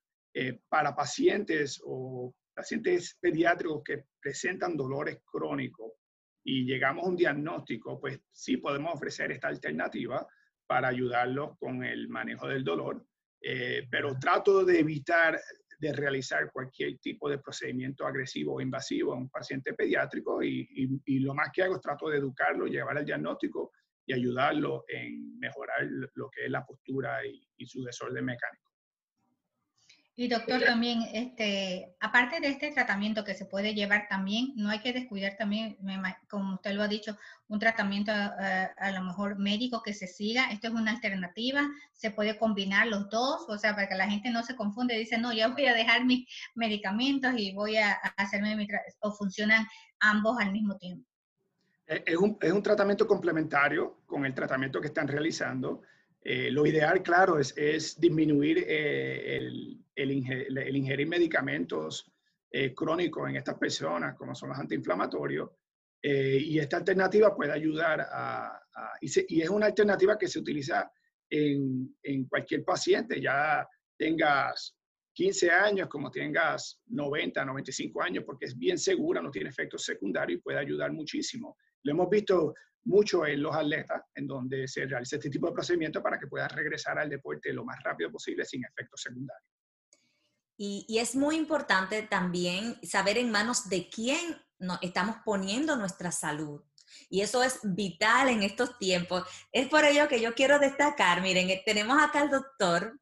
Para 0.69 0.95
pacientes 0.95 1.81
o 1.85 2.35
pacientes 2.55 3.17
pediátricos 3.21 3.83
que 3.85 4.05
presentan 4.21 4.77
dolores 4.77 5.19
crónicos 5.25 5.93
y 6.45 6.65
llegamos 6.65 7.05
a 7.05 7.09
un 7.09 7.17
diagnóstico, 7.17 8.01
pues 8.01 8.21
sí 8.31 8.57
podemos 8.57 8.95
ofrecer 8.95 9.33
esta 9.33 9.49
alternativa 9.49 10.27
para 10.67 10.89
ayudarlos 10.89 11.57
con 11.59 11.85
el 11.85 12.09
manejo 12.09 12.49
del 12.49 12.65
dolor. 12.65 13.07
pero 13.91 14.19
trato 14.19 14.65
de 14.65 14.79
evitar 14.81 15.39
de 15.83 15.93
realizar 15.93 16.53
cualquier 16.53 16.99
tipo 16.99 17.29
de 17.29 17.39
procedimiento 17.39 18.07
agresivo 18.07 18.55
o 18.55 18.61
invasivo 18.61 19.12
a 19.12 19.17
un 19.17 19.29
paciente 19.29 19.75
pediátrico 19.75 20.41
y, 20.41 21.19
lo 21.19 21.35
más 21.35 21.51
que 21.53 21.65
hago 21.65 21.75
es 21.75 21.81
trato 21.81 22.09
de 22.09 22.19
educarlo, 22.19 22.67
llevar 22.67 22.99
el 22.99 23.05
diagnóstico 23.05 23.73
y 24.07 24.12
ayudarlo 24.12 24.85
en 24.87 25.41
mejorar 25.41 25.89
lo 26.15 26.31
que 26.31 26.45
es 26.45 26.51
la 26.51 26.65
postura 26.65 27.27
y 27.27 27.67
su 27.67 27.83
desorden 27.83 28.25
mecánico. 28.25 28.72
Y 30.14 30.28
doctor, 30.28 30.62
también, 30.62 31.00
este, 31.14 31.97
aparte 31.99 32.38
de 32.38 32.49
este 32.49 32.71
tratamiento 32.71 33.25
que 33.25 33.35
se 33.35 33.47
puede 33.47 33.75
llevar 33.75 34.09
también, 34.11 34.52
no 34.57 34.69
hay 34.69 34.81
que 34.81 34.92
descuidar 34.92 35.37
también, 35.38 35.78
como 36.28 36.57
usted 36.57 36.73
lo 36.75 36.83
ha 36.83 36.88
dicho, 36.88 37.16
un 37.49 37.59
tratamiento 37.59 38.12
eh, 38.12 38.69
a 38.76 38.90
lo 38.90 39.02
mejor 39.04 39.38
médico 39.38 39.83
que 39.83 39.95
se 39.95 40.07
siga. 40.07 40.50
Esto 40.52 40.69
es 40.69 40.75
una 40.75 40.90
alternativa, 40.90 41.66
se 41.95 42.11
puede 42.11 42.38
combinar 42.38 42.88
los 42.88 43.09
dos, 43.09 43.47
o 43.49 43.57
sea, 43.57 43.75
para 43.75 43.88
que 43.88 43.95
la 43.95 44.11
gente 44.11 44.31
no 44.31 44.42
se 44.42 44.54
confunde, 44.54 44.99
dice, 44.99 45.16
no, 45.16 45.33
yo 45.33 45.50
voy 45.52 45.64
a 45.64 45.73
dejar 45.73 46.04
mis 46.04 46.28
medicamentos 46.54 47.33
y 47.35 47.54
voy 47.54 47.78
a, 47.78 47.92
hacerme 48.19 48.54
mi 48.54 48.69
o 49.00 49.12
funcionan 49.12 49.66
ambos 49.99 50.37
al 50.38 50.52
mismo 50.52 50.76
tiempo. 50.76 51.09
Es 51.87 52.16
un, 52.16 52.37
es 52.40 52.52
un 52.52 52.62
tratamiento 52.62 53.07
complementario 53.07 54.02
con 54.04 54.26
el 54.26 54.35
tratamiento 54.35 54.78
que 54.78 54.88
están 54.88 55.09
realizando. 55.09 55.83
Eh, 56.25 56.50
lo 56.52 56.64
ideal, 56.67 57.02
claro, 57.02 57.38
es, 57.38 57.99
disminuir 57.99 58.64
eh, 58.67 59.37
el, 59.37 59.85
el, 59.95 60.76
ingerir 60.76 61.09
medicamentos 61.09 62.12
eh, 62.50 62.73
crónicos 62.73 63.29
en 63.29 63.37
estas 63.37 63.59
personas, 63.59 64.14
como 64.17 64.35
son 64.35 64.50
los 64.50 64.59
antiinflamatorios, 64.59 65.50
y 66.05 66.59
esta 66.59 66.79
alternativa 66.79 67.33
puede 67.33 67.52
ayudar 67.52 68.00
a... 68.00 68.61
y, 69.00 69.41
es 69.41 69.49
una 69.49 69.67
alternativa 69.67 70.19
que 70.19 70.26
se 70.26 70.41
utiliza 70.41 70.91
en, 71.31 71.97
en, 72.02 72.25
cualquier 72.26 72.64
paciente, 72.64 73.21
ya 73.21 73.64
tengas 73.97 74.76
15 75.14 75.50
años, 75.52 75.88
como 75.88 76.11
tengas 76.11 76.81
90, 76.87 77.45
95 77.45 78.02
años, 78.02 78.25
porque 78.26 78.47
es 78.47 78.59
bien 78.59 78.79
segura, 78.79 79.23
no 79.23 79.31
tiene 79.31 79.50
efectos 79.50 79.85
secundarios 79.85 80.41
y 80.41 80.43
puede 80.43 80.59
ayudar 80.59 80.91
muchísimo. 80.91 81.57
Lo 81.85 81.93
hemos 81.93 82.09
visto 82.09 82.55
mucho 82.85 83.27
en 83.27 83.43
los 83.43 83.55
atletas, 83.55 84.03
en 84.15 84.27
donde 84.27 84.67
se 84.67 84.87
realiza 84.87 85.17
este 85.17 85.31
tipo 85.31 85.47
de 85.47 85.53
procedimiento 85.53 86.03
para 86.03 86.19
que 86.19 86.27
puedan 86.27 86.51
regresar 86.51 86.99
al 86.99 87.09
deporte 87.09 87.53
lo 87.53 87.65
más 87.65 87.79
rápido 87.83 88.11
posible 88.11 88.45
sin 88.45 88.65
efectos 88.65 89.03
secundarios. 89.03 89.49
Y, 90.57 90.99
es 90.99 91.17
muy 91.17 91.37
importante 91.37 92.03
también 92.03 92.79
saber 92.85 93.19
en 93.19 93.33
manos 93.33 93.69
de 93.69 93.89
quién 93.89 94.37
nos 94.59 94.79
estamos 94.81 95.17
poniendo 95.25 95.77
nuestra 95.77 96.12
salud. 96.12 96.62
Y 97.09 97.23
eso 97.23 97.43
es 97.43 97.59
vital 97.65 98.29
en 98.29 98.43
estos 98.43 98.79
tiempos. 98.79 99.25
Es 99.51 99.69
por 99.69 99.85
ello 99.85 100.07
que 100.09 100.21
yo 100.21 100.35
quiero 100.35 100.59
destacar, 100.59 101.21
miren, 101.21 101.51
eh, 101.51 101.62
tenemos 101.65 102.01
acá 102.01 102.21
al 102.21 102.31
doctor 102.31 103.01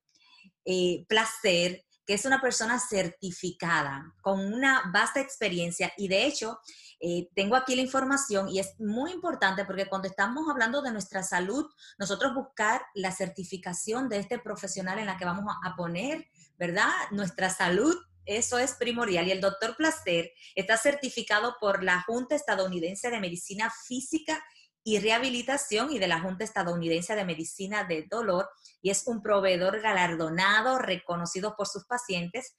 eh, 0.65 1.05
Placer, 1.09 1.85
es 2.15 2.25
una 2.25 2.41
persona 2.41 2.79
certificada, 2.79 4.15
con 4.21 4.41
una 4.53 4.91
vasta 4.93 5.21
experiencia 5.21 5.93
y 5.97 6.09
de 6.09 6.27
hecho 6.27 6.59
eh, 7.01 7.29
tengo 7.35 7.57
aquí 7.57 7.75
la 7.75 7.83
información 7.83 8.49
y 8.49 8.59
es 8.59 8.79
muy 8.79 9.13
importante 9.13 9.65
porque 9.65 9.87
cuando 9.87 10.09
estamos 10.09 10.49
hablando 10.49 10.83
de 10.83 10.93
nuestra 10.93 11.23
salud, 11.23 11.67
nosotros 11.99 12.35
buscar 12.35 12.83
la 12.95 13.13
certificación 13.13 14.09
de 14.09 14.19
este 14.19 14.39
profesional 14.39 14.99
en 14.99 15.07
la 15.07 15.17
que 15.17 15.25
vamos 15.25 15.55
a 15.65 15.77
poner, 15.77 16.27
¿verdad? 16.59 16.91
Nuestra 17.11 17.51
salud 17.51 17.97
eso 18.27 18.59
es 18.59 18.75
primordial. 18.75 19.27
Y 19.27 19.33
el 19.33 19.41
doctor 19.41 19.77
Placer 19.77 20.33
está 20.55 20.77
certificado 20.77 21.57
por 21.61 21.83
la 21.83 22.03
Junta 22.03 22.37
Estadounidense 22.37 23.11
de 23.11 23.19
Medicina 23.19 23.73
Física 23.89 24.41
y 24.83 24.99
Rehabilitación 24.99 25.93
y 25.93 25.99
de 25.99 26.09
la 26.09 26.21
Junta 26.21 26.45
Estadounidense 26.45 27.15
de 27.15 27.25
Medicina 27.25 27.85
de 27.85 28.07
Dolor 28.11 28.49
y 28.83 28.91
es 28.91 29.07
un 29.07 29.23
proveedor 29.23 29.81
galardonado, 29.81 30.79
reconocido 30.79 31.55
por 31.57 31.67
sus 31.67 31.85
pacientes 31.85 32.57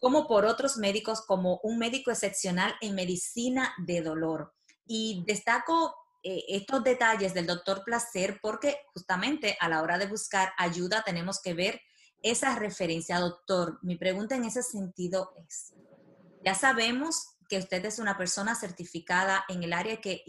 como 0.00 0.26
por 0.26 0.44
otros 0.44 0.76
médicos 0.76 1.22
como 1.22 1.60
un 1.62 1.78
médico 1.78 2.10
excepcional 2.10 2.74
en 2.80 2.94
medicina 2.94 3.74
de 3.78 4.02
dolor. 4.02 4.52
Y 4.86 5.24
destaco 5.26 5.94
eh, 6.22 6.44
estos 6.48 6.84
detalles 6.84 7.32
del 7.32 7.46
doctor 7.46 7.84
Placer 7.84 8.38
porque 8.42 8.78
justamente 8.92 9.56
a 9.60 9.68
la 9.68 9.82
hora 9.82 9.96
de 9.98 10.06
buscar 10.06 10.52
ayuda 10.58 11.02
tenemos 11.04 11.40
que 11.40 11.54
ver 11.54 11.80
esa 12.22 12.54
referencia. 12.58 13.18
Doctor, 13.18 13.78
mi 13.82 13.96
pregunta 13.96 14.34
en 14.36 14.44
ese 14.44 14.62
sentido 14.62 15.32
es, 15.48 15.72
ya 16.44 16.54
sabemos 16.54 17.36
que 17.48 17.58
usted 17.58 17.84
es 17.84 17.98
una 17.98 18.16
persona 18.16 18.54
certificada 18.54 19.44
en 19.48 19.62
el 19.62 19.72
área 19.72 20.00
que, 20.00 20.22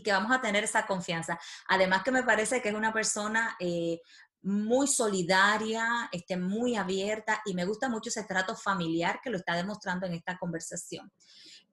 que 0.00 0.12
vamos 0.12 0.32
a 0.32 0.40
tener 0.40 0.64
esa 0.64 0.86
confianza. 0.86 1.38
Además 1.68 2.02
que 2.02 2.12
me 2.12 2.22
parece 2.22 2.62
que 2.62 2.68
es 2.70 2.74
una 2.74 2.92
persona 2.92 3.56
eh, 3.58 4.00
muy 4.42 4.86
solidaria, 4.86 6.08
esté 6.10 6.36
muy 6.36 6.76
abierta 6.76 7.42
y 7.44 7.54
me 7.54 7.64
gusta 7.64 7.88
mucho 7.88 8.08
ese 8.08 8.24
trato 8.24 8.56
familiar 8.56 9.20
que 9.22 9.30
lo 9.30 9.36
está 9.36 9.54
demostrando 9.54 10.06
en 10.06 10.14
esta 10.14 10.36
conversación. 10.38 11.12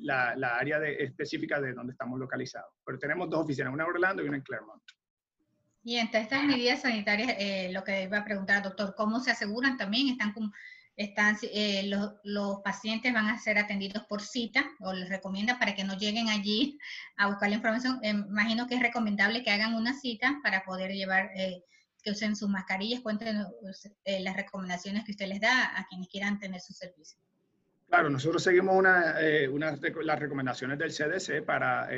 la, 0.00 0.56
área 0.58 0.78
específica 0.86 1.60
de 1.60 1.72
donde 1.72 1.92
estamos 1.92 2.18
localizados. 2.18 2.72
Pero 2.84 2.98
tenemos 2.98 3.28
dos 3.30 3.44
oficinas, 3.44 3.72
una 3.72 3.84
en 3.84 3.90
Orlando 3.90 4.22
y 4.22 4.28
una 4.28 4.36
en 4.36 4.42
Claremont. 4.42 4.82
Y 5.84 5.96
entre 5.96 6.20
estas 6.20 6.44
medidas 6.44 6.82
sanitarias, 6.82 7.34
eh, 7.38 7.70
lo 7.72 7.82
que 7.82 8.04
iba 8.04 8.18
a 8.18 8.24
preguntar, 8.24 8.62
doctor, 8.62 8.94
¿cómo 8.96 9.20
se 9.20 9.32
aseguran 9.32 9.76
también? 9.76 10.08
¿Están 10.08 10.32
están, 10.96 11.36
eh, 11.42 11.84
los, 11.84 12.12
los, 12.22 12.60
pacientes 12.60 13.12
van 13.12 13.28
a 13.28 13.38
ser 13.38 13.58
atendidos 13.58 14.04
por 14.04 14.20
cita 14.20 14.64
o 14.80 14.92
les 14.92 15.08
recomienda 15.08 15.58
para 15.58 15.74
que 15.74 15.84
no 15.84 15.96
lleguen 15.96 16.28
allí 16.28 16.78
a 17.16 17.28
buscar 17.28 17.48
la 17.48 17.56
información. 17.56 17.98
Eh, 18.02 18.10
imagino 18.10 18.66
que 18.66 18.74
es 18.74 18.82
recomendable 18.82 19.42
que 19.42 19.50
hagan 19.50 19.74
una 19.74 19.98
cita 19.98 20.38
para 20.42 20.64
poder 20.64 20.92
llevar, 20.92 21.30
eh, 21.34 21.64
que 22.02 22.10
usen 22.10 22.36
sus 22.36 22.48
mascarillas, 22.48 23.00
cuenten 23.00 23.46
las 24.04 24.36
recomendaciones 24.36 25.04
que 25.04 25.12
usted 25.12 25.28
les 25.28 25.40
da 25.40 25.78
a 25.78 25.86
quienes 25.86 26.08
quieran 26.08 26.40
tener 26.40 26.60
su 26.60 26.72
servicio. 26.72 27.16
Claro, 27.92 28.08
nosotros 28.08 28.42
seguimos 28.42 28.74
una, 28.74 29.16
una, 29.50 29.78
las 30.02 30.18
recomendaciones 30.18 30.78
del 30.78 30.92
CDC 30.92 31.44
para 31.44 31.88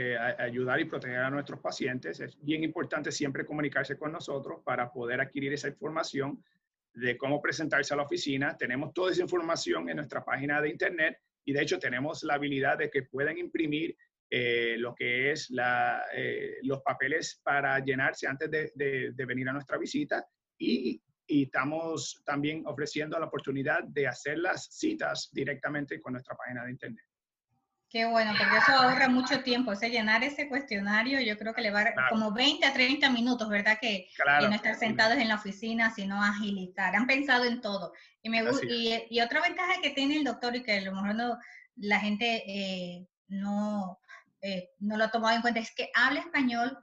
ayudar 0.40 0.80
y 0.80 0.86
proteger 0.86 1.18
a 1.20 1.30
nuestros 1.30 1.60
pacientes. 1.60 2.18
Es 2.18 2.36
bien 2.42 2.64
importante 2.64 3.12
siempre 3.12 3.46
comunicarse 3.46 3.96
con 3.96 4.10
nosotros 4.10 4.60
para 4.64 4.90
poder 4.90 5.20
adquirir 5.20 5.52
esa 5.52 5.68
información 5.68 6.42
de 6.94 7.16
cómo 7.16 7.40
presentarse 7.40 7.94
a 7.94 7.96
la 7.96 8.02
oficina. 8.02 8.56
Tenemos 8.56 8.92
toda 8.92 9.12
esa 9.12 9.22
información 9.22 9.88
en 9.88 9.98
nuestra 9.98 10.24
página 10.24 10.60
de 10.60 10.70
internet 10.70 11.20
y 11.44 11.52
de 11.52 11.62
hecho 11.62 11.78
tenemos 11.78 12.24
la 12.24 12.34
habilidad 12.34 12.76
de 12.76 12.90
que 12.90 13.04
puedan 13.04 13.38
imprimir 13.38 13.96
eh, 14.28 14.74
lo 14.76 14.96
que 14.96 15.30
es 15.30 15.48
la, 15.50 16.06
eh, 16.12 16.56
los 16.62 16.82
papeles 16.82 17.40
para 17.40 17.78
llenarse 17.78 18.26
antes 18.26 18.50
de, 18.50 19.12
venir 19.28 19.48
a 19.48 19.52
nuestra 19.52 19.78
visita 19.78 20.26
y, 20.58 21.00
y, 21.26 21.44
estamos 21.44 22.22
también 22.24 22.62
ofreciendo 22.66 23.18
la 23.18 23.26
oportunidad 23.26 23.84
de 23.84 24.06
hacer 24.06 24.38
las 24.38 24.66
citas 24.70 25.30
directamente 25.32 26.00
con 26.00 26.12
nuestra 26.12 26.36
página 26.36 26.64
de 26.64 26.72
internet. 26.72 27.04
Qué 27.88 28.06
bueno, 28.06 28.32
porque 28.36 28.56
eso 28.56 28.72
ahorra 28.72 29.08
mucho 29.08 29.44
tiempo. 29.44 29.70
O 29.70 29.76
sea, 29.76 29.88
llenar 29.88 30.24
ese 30.24 30.48
cuestionario, 30.48 31.20
yo 31.20 31.38
creo 31.38 31.54
que 31.54 31.62
le 31.62 31.70
va 31.70 31.82
a 31.82 32.08
como 32.10 32.32
20 32.32 32.66
a 32.66 32.72
30 32.72 33.08
minutos, 33.10 33.48
¿verdad? 33.48 33.78
Que, 33.80 34.08
no 34.40 34.52
estar 34.52 34.74
sentados 34.74 35.16
en 35.16 35.28
la 35.28 35.36
oficina, 35.36 35.94
sino 35.94 36.20
agilizar. 36.20 36.96
Han 36.96 37.06
pensado 37.06 37.44
en 37.44 37.60
todo. 37.60 37.92
Y, 38.20 38.30
me, 38.30 38.42
y, 38.68 39.00
y, 39.10 39.20
otra 39.20 39.40
ventaja 39.42 39.80
que 39.80 39.90
tiene 39.90 40.16
el 40.16 40.24
doctor 40.24 40.56
y 40.56 40.64
que 40.64 40.78
a 40.78 40.80
lo 40.80 40.92
mejor 40.92 41.14
no, 41.14 41.38
la 41.76 42.00
gente 42.00 42.42
eh, 42.46 43.06
no, 43.28 43.73
no 44.94 44.98
lo 44.98 45.04
ha 45.06 45.10
tomado 45.10 45.34
en 45.34 45.42
cuenta 45.42 45.58
es 45.58 45.74
que 45.74 45.90
habla 45.92 46.20
español. 46.20 46.78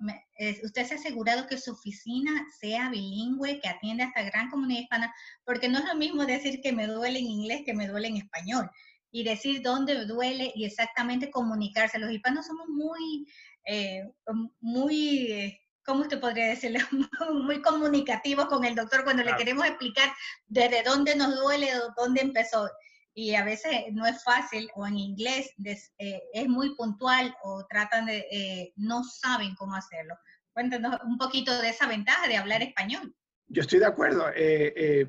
usted 0.63 0.85
se 0.85 0.93
ha 0.93 0.97
asegurado 0.97 1.47
que 1.47 1.57
su 1.57 1.71
oficina 1.71 2.45
sea 2.59 2.89
bilingüe, 2.89 3.61
que 3.61 3.69
atiende 3.69 4.03
a 4.03 4.07
esta 4.07 4.23
gran 4.23 4.49
comunidad 4.49 4.81
hispana, 4.81 5.15
porque 5.45 5.69
no 5.69 5.79
es 5.79 5.85
lo 5.85 5.95
mismo 5.95 6.25
decir 6.25 6.61
que 6.61 6.73
me 6.73 6.87
duele 6.87 7.19
en 7.19 7.25
inglés 7.25 7.61
que 7.65 7.73
me 7.73 7.87
duele 7.87 8.09
en 8.09 8.17
español 8.17 8.69
y 9.11 9.23
decir 9.23 9.61
dónde 9.61 10.05
duele 10.05 10.51
y 10.55 10.65
exactamente 10.65 11.31
comunicarse. 11.31 11.99
Los 11.99 12.11
hispanos 12.11 12.47
somos 12.47 12.67
muy, 12.67 13.25
eh, 13.65 14.11
muy, 14.59 15.31
eh, 15.31 15.61
¿cómo 15.85 16.01
usted 16.01 16.19
podría 16.19 16.47
decirlo? 16.47 16.79
muy 17.33 17.61
comunicativos 17.61 18.47
con 18.47 18.65
el 18.65 18.75
doctor 18.75 19.05
cuando 19.05 19.23
le 19.23 19.35
queremos 19.37 19.65
explicar 19.65 20.11
desde 20.47 20.83
dónde 20.83 21.15
nos 21.15 21.33
duele, 21.37 21.71
dónde 21.95 22.21
empezó. 22.21 22.69
Y 23.13 23.35
a 23.35 23.43
veces 23.43 23.71
no 23.91 24.05
es 24.05 24.23
fácil, 24.23 24.69
o 24.75 24.87
en 24.87 24.97
inglés 24.97 25.53
eh, 25.65 26.21
es 26.33 26.47
muy 26.47 26.75
puntual, 26.75 27.35
o 27.43 27.65
tratan 27.69 28.05
de, 28.05 28.73
no 28.77 29.03
saben 29.03 29.55
cómo 29.55 29.75
hacerlo. 29.75 30.15
Cuéntanos 30.53 30.97
un 31.05 31.17
poquito 31.17 31.61
de 31.61 31.69
esa 31.69 31.87
ventaja 31.87 32.27
de 32.27 32.37
hablar 32.37 32.61
español. 32.61 33.13
Yo 33.53 33.61
estoy 33.61 33.79
de 33.79 33.85
acuerdo. 33.85 34.29
Eh, 34.29 34.73
eh, 34.75 35.07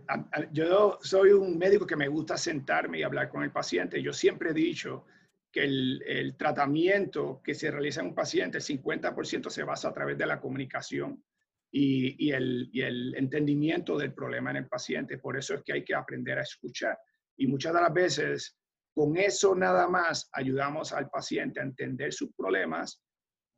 yo 0.51 0.99
soy 1.01 1.31
un 1.31 1.57
médico 1.57 1.87
que 1.87 1.95
me 1.95 2.09
gusta 2.09 2.37
sentarme 2.37 2.99
y 2.99 3.05
hablar 3.05 3.29
con 3.29 3.45
el 3.45 3.53
paciente. 3.53 4.03
Yo 4.03 4.13
siempre 4.13 4.51
he 4.51 4.55
dicho 4.55 5.07
que 5.53 5.63
el, 5.63 6.35
tratamiento 6.37 7.41
que 7.45 7.55
se 7.55 7.71
realiza 7.71 8.01
en 8.01 8.09
un 8.09 8.15
paciente, 8.17 8.59
el 8.59 8.65
50% 8.65 9.49
se 9.49 9.63
basa 9.63 9.89
a 9.89 9.93
través 9.93 10.19
de 10.19 10.27
la 10.27 10.41
comunicación 10.41 11.23
y, 11.71 12.33
el, 12.33 12.69
y, 12.73 12.81
el, 12.81 13.15
entendimiento 13.15 13.97
del 13.97 14.13
problema 14.13 14.51
en 14.51 14.57
el 14.57 14.67
paciente. 14.67 15.19
Por 15.19 15.37
eso 15.37 15.55
es 15.55 15.63
que 15.63 15.75
hay 15.75 15.85
que 15.85 15.95
aprender 15.95 16.39
a 16.39 16.43
escuchar. 16.43 16.99
Y 17.37 17.47
muchas 17.47 17.75
de 17.75 17.81
las 17.81 17.93
veces, 17.93 18.57
con 18.95 19.17
eso 19.17 19.55
nada 19.55 19.89
más, 19.89 20.29
ayudamos 20.33 20.93
al 20.93 21.09
paciente 21.09 21.61
a 21.61 21.65
entender 21.65 22.13
sus 22.13 22.33
problemas 22.35 23.03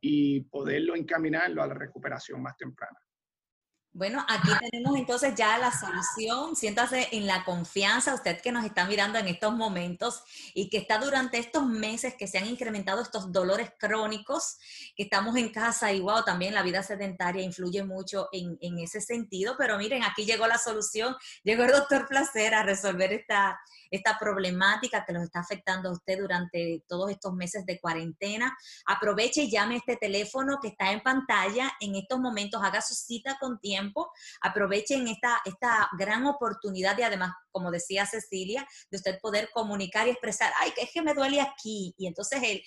y 0.01 0.43
poderlo 0.43 0.95
encaminarlo 0.95 1.63
a 1.63 1.67
la 1.67 1.75
recuperación 1.75 2.43
más 2.43 2.57
temprana. 2.57 2.99
Bueno, 3.97 4.27
aquí 4.29 4.49
tenemos 4.59 4.99
entonces 4.99 5.37
ya 5.37 5.57
la 5.57 5.71
solución. 5.71 6.57
Siéntase 6.57 7.11
en 7.13 7.29
la 7.29 7.45
confianza, 7.45 8.13
usted 8.13 8.41
que 8.41 8.51
nos 8.51 8.65
está 8.65 8.87
mirando 8.87 9.21
en 9.21 9.29
estos 9.29 9.55
momentos 9.55 10.25
y 10.53 10.69
que 10.69 10.79
está 10.79 10.99
durante 10.99 11.39
estos 11.39 11.65
meses 11.65 12.17
que 12.19 12.27
se 12.27 12.39
han 12.39 12.47
incrementado 12.47 13.01
estos 13.01 13.31
dolores 13.31 13.71
crónicos, 13.79 14.59
que 14.97 15.05
estamos 15.05 15.37
en 15.37 15.51
casa 15.51 15.93
y 15.93 16.01
wow, 16.01 16.25
también 16.25 16.55
la 16.55 16.63
vida 16.63 16.83
sedentaria 16.83 17.45
influye 17.45 17.85
mucho 17.85 18.29
en, 18.33 18.59
en 18.61 18.81
ese 18.81 19.01
sentido. 19.01 19.55
Pero 19.57 19.79
miren, 19.79 20.03
aquí 20.03 20.25
llegó 20.25 20.49
la 20.49 20.59
solución, 20.59 21.15
llegó 21.45 21.63
el 21.63 21.71
doctor 21.71 22.09
Placer 22.09 22.53
a 22.53 22.65
resolver 22.65 23.13
esta, 23.13 23.61
esta 23.93 24.19
problemática 24.19 25.05
que 25.05 25.13
nos 25.13 25.23
está 25.23 25.39
afectando 25.39 25.89
a 25.89 25.93
usted 25.93 26.19
durante 26.19 26.83
todos 26.89 27.13
estos 27.13 27.33
meses 27.33 27.65
de 27.65 27.81
cuarentena. 27.81 28.59
Aproveche 28.87 29.43
y 29.43 29.51
llame 29.53 29.77
este 29.77 29.97
teléfono 29.97 30.59
que 30.61 30.69
está 30.69 30.91
en 30.91 31.01
pantalla 31.01 31.73
en 31.79 31.95
estos 31.95 32.19
momentos, 32.19 32.61
haga 32.61 32.81
su 32.81 32.95
cita 32.95 33.37
con 33.39 33.61
tiempo, 33.61 33.84
aprovechen 34.41 35.07
esta, 35.09 35.41
esta 35.45 35.89
gran 35.99 36.27
oportunidad 36.27 36.97
y 36.99 37.03
además, 37.03 37.33
como 37.51 37.71
decía 37.71 38.07
Cecilia, 38.07 38.67
de 38.91 38.97
usted 38.97 39.19
poder 39.21 39.51
comunicar 39.53 40.07
y 40.07 40.11
expresar, 40.11 40.53
ay, 40.61 40.73
que 40.73 40.83
es 40.83 40.91
que 40.93 41.03
me 41.03 41.15
duele 41.15 41.41
aquí. 41.41 41.95
Y 41.97 42.07
entonces 42.07 42.43
el, 42.43 42.63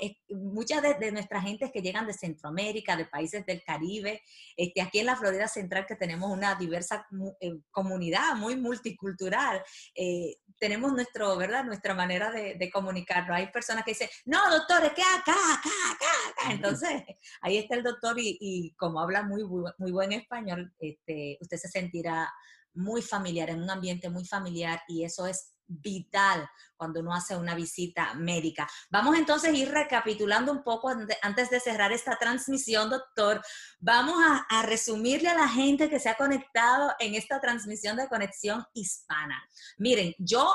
eh, 0.00 0.16
muchas 0.30 0.82
de, 0.82 1.12
nuestras 1.12 1.44
gentes 1.44 1.70
que 1.72 1.80
llegan 1.80 2.06
de 2.06 2.12
Centroamérica, 2.12 2.96
de 2.96 3.06
países 3.06 3.44
del 3.46 3.62
Caribe, 3.62 4.22
este, 4.56 4.82
aquí 4.82 5.00
en 5.00 5.06
la 5.06 5.16
Florida 5.16 5.48
Central 5.48 5.86
que 5.86 5.96
tenemos 5.96 6.30
una 6.30 6.54
diversa 6.54 7.06
eh, 7.40 7.60
comunidad 7.70 8.34
muy 8.36 8.56
multicultural, 8.56 9.62
eh, 9.94 10.36
tenemos 10.58 10.92
nuestro, 10.92 11.36
¿verdad? 11.36 11.64
nuestra 11.64 11.94
manera 11.94 12.30
de, 12.30 12.56
de, 12.56 12.70
comunicarnos. 12.70 13.36
Hay 13.36 13.50
personas 13.52 13.84
que 13.84 13.92
dicen, 13.92 14.08
no, 14.24 14.38
doctor, 14.50 14.84
es 14.84 14.92
que 14.92 15.02
acá, 15.02 15.32
acá, 15.32 15.70
acá, 15.92 16.06
acá. 16.30 16.52
Entonces, 16.52 17.02
ahí 17.40 17.58
está 17.58 17.74
el 17.76 17.82
doctor 17.82 18.16
y, 18.18 18.74
como 18.76 19.00
habla 19.00 19.22
muy, 19.22 19.44
muy 19.44 19.92
buen 19.92 20.12
español, 20.12 20.57
este, 20.78 21.38
usted 21.40 21.56
se 21.56 21.68
sentirá 21.68 22.32
muy 22.74 23.02
familiar, 23.02 23.50
en 23.50 23.62
un 23.62 23.70
ambiente 23.70 24.08
muy 24.08 24.24
familiar 24.24 24.80
y 24.88 25.04
eso 25.04 25.26
es 25.26 25.54
vital 25.68 26.48
cuando 26.76 27.00
uno 27.00 27.12
hace 27.12 27.36
una 27.36 27.54
visita 27.54 28.14
médica. 28.14 28.66
Vamos 28.90 29.16
entonces 29.16 29.50
a 29.50 29.56
ir 29.56 29.70
recapitulando 29.70 30.50
un 30.50 30.62
poco 30.62 30.90
antes 31.22 31.50
de 31.50 31.60
cerrar 31.60 31.92
esta 31.92 32.16
transmisión, 32.16 32.88
doctor. 32.88 33.42
Vamos 33.78 34.16
a, 34.18 34.46
a, 34.48 34.62
resumirle 34.62 35.28
a 35.28 35.34
la 35.34 35.48
gente 35.48 35.90
que 35.90 36.00
se 36.00 36.08
ha 36.08 36.14
conectado 36.14 36.92
en 36.98 37.14
esta 37.14 37.40
transmisión 37.40 37.96
de 37.96 38.08
conexión 38.08 38.64
hispana. 38.72 39.42
Miren, 39.76 40.14
yo 40.18 40.50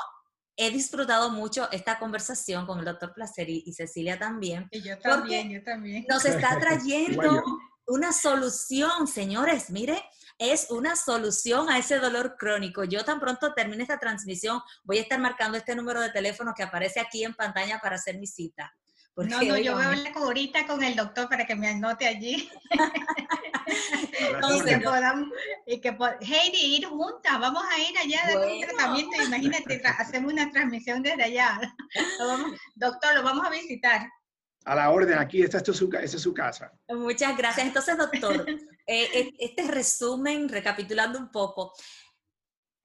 he 0.56 0.72
disfrutado 0.72 1.30
mucho 1.30 1.70
esta 1.72 2.00
conversación 2.00 2.66
con 2.66 2.80
el 2.80 2.86
doctor 2.86 3.13
Placer 3.13 3.50
y, 3.50 3.72
Cecilia 3.74 4.20
también. 4.20 4.68
Y 4.72 4.82
yo 4.82 4.98
también, 5.00 5.50
yo 5.50 5.63
también. 5.63 6.06
Nos 6.08 6.26
está 6.26 6.60
trayendo 6.60 7.44
una 7.88 8.13
solución, 8.13 9.08
señores. 9.08 9.69
Mire, 9.69 10.04
es 10.38 10.69
una 10.69 10.96
solución 10.96 11.69
a 11.69 11.78
ese 11.78 12.00
dolor 12.00 12.36
crónico. 12.38 12.84
Yo 12.84 13.04
tan 13.06 13.19
pronto 13.19 13.54
termine 13.54 13.84
esta 13.84 14.00
transmisión, 14.00 14.62
voy 14.84 14.98
a 14.98 15.02
estar 15.02 15.19
marcando 15.19 15.58
este 15.58 15.76
número 15.76 16.02
de 16.02 16.10
teléfono 16.10 16.54
que 16.56 16.63
aparece 16.63 17.00
aquí 17.00 17.24
en 17.24 17.34
pantalla 17.34 17.80
para 17.80 17.96
hacer 17.96 18.17
mi 18.17 18.28
cita. 18.28 18.74
no, 19.15 19.26
no, 19.26 19.58
yo 19.58 19.74
voy 19.74 19.84
a 19.84 19.89
hablar 19.89 20.13
ahorita 20.15 20.65
con 20.65 20.84
el 20.84 20.96
doctor 20.96 21.30
para 21.30 21.46
que 21.46 21.56
me 21.56 21.67
anote 21.67 22.08
allí. 22.08 22.50
y 24.56 24.62
que 24.63 24.78
podamos, 24.80 25.30
y 25.65 25.80
que 25.80 25.98
Heidi, 26.22 26.78
ir 26.78 26.86
juntas, 26.86 27.39
vamos 27.39 27.63
a 27.63 27.80
ir 27.80 27.98
allá 27.98 28.28
de 28.28 28.38
un 28.38 28.62
tratamiento, 28.62 29.24
imagínate, 29.24 29.82
hacemos 29.86 30.34
una 30.34 30.52
transmisión 30.52 31.04
desde 31.04 31.24
allá. 31.24 31.60
doctor, 32.76 33.15
lo 33.15 33.24
vamos 33.24 33.46
a 33.46 33.50
visitar. 33.50 34.10
A 34.65 34.76
la 34.76 34.89
orden, 34.91 35.17
aquí, 35.17 35.41
esta 35.41 35.58
es 35.58 35.78
su, 35.78 35.86
esta 35.86 36.17
es 36.17 36.21
su 36.21 36.34
casa. 36.34 36.71
Muchas 36.89 37.38
gracias. 37.38 37.67
Entonces, 37.67 37.97
doctor, 37.97 38.45
eh, 38.88 39.34
este 39.39 39.69
resumen, 39.69 40.47
recapitulando 40.49 41.19
un 41.19 41.32
poco, 41.32 41.73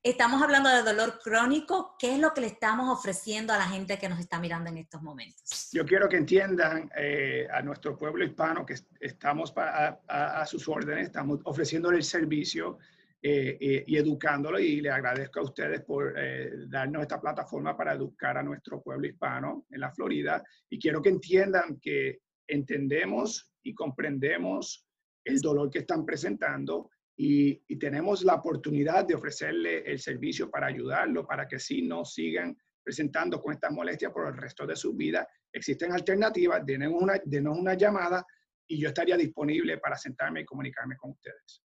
estamos 0.02 0.42
hablando 0.42 0.68
de 0.68 0.82
dolor 0.82 1.18
crónico. 1.22 1.96
¿Qué 1.98 2.14
es 2.14 2.18
lo 2.18 2.32
que 2.32 2.40
le 2.40 2.46
estamos 2.48 2.88
ofreciendo 2.88 3.52
a 3.52 3.58
la 3.58 3.66
gente 3.66 3.98
que 3.98 4.08
nos 4.08 4.18
está 4.18 4.38
mirando 4.40 4.70
en 4.70 4.78
estos 4.78 5.02
momentos? 5.02 5.68
Yo 5.72 5.84
quiero 5.84 6.08
que 6.08 6.16
entiendan 6.16 6.90
eh, 6.96 7.46
a 7.52 7.62
nuestro 7.62 7.96
pueblo 7.96 8.24
hispano 8.24 8.64
que 8.64 8.74
estamos 9.00 9.52
a, 9.56 9.98
a, 10.08 10.46
sus 10.46 10.68
órdenes, 10.68 11.06
estamos 11.06 11.40
ofreciéndole 11.44 11.98
el 11.98 12.04
servicio 12.04 12.78
eh, 13.20 13.58
eh, 13.60 13.84
y 13.84 13.96
educándolo 13.96 14.60
y 14.60 14.80
le 14.80 14.90
agradezco 14.90 15.40
a 15.40 15.42
ustedes 15.42 15.80
por 15.80 16.14
eh, 16.16 16.52
darnos 16.68 17.02
esta 17.02 17.20
plataforma 17.20 17.76
para 17.76 17.94
educar 17.94 18.38
a 18.38 18.44
nuestro 18.44 18.80
pueblo 18.80 19.08
hispano 19.08 19.66
en 19.70 19.80
la 19.80 19.90
Florida 19.90 20.40
y 20.70 20.78
quiero 20.78 21.02
que 21.02 21.08
entiendan 21.08 21.80
que 21.82 22.20
entendemos 22.46 23.50
y 23.64 23.74
comprendemos 23.74 24.86
el 25.24 25.40
dolor 25.40 25.68
que 25.68 25.80
están 25.80 26.06
presentando 26.06 26.90
y, 27.16 27.56
tenemos 27.78 28.22
la 28.22 28.34
oportunidad 28.34 29.04
de 29.04 29.16
ofrecerle 29.16 29.78
el 29.80 29.98
servicio 29.98 30.48
para 30.48 30.68
ayudarlo, 30.68 31.26
para 31.26 31.48
que 31.48 31.58
sí 31.58 31.82
no 31.82 32.04
sigan 32.04 32.56
presentando 32.84 33.40
con 33.40 33.52
estas 33.52 33.72
molestias 33.72 34.12
por 34.12 34.28
el 34.28 34.36
resto 34.36 34.64
de 34.64 34.76
su 34.76 34.94
vida. 34.94 35.28
Existen 35.52 35.92
alternativas, 35.92 36.64
denos 36.64 36.92
una, 36.92 37.20
denos 37.24 37.58
una 37.58 37.74
llamada 37.74 38.24
y 38.68 38.78
yo 38.80 38.88
estaría 38.88 39.16
disponible 39.16 39.78
para 39.78 39.96
sentarme 39.96 40.42
y 40.42 40.44
comunicarme 40.44 40.96
con 40.96 41.10
ustedes. 41.10 41.62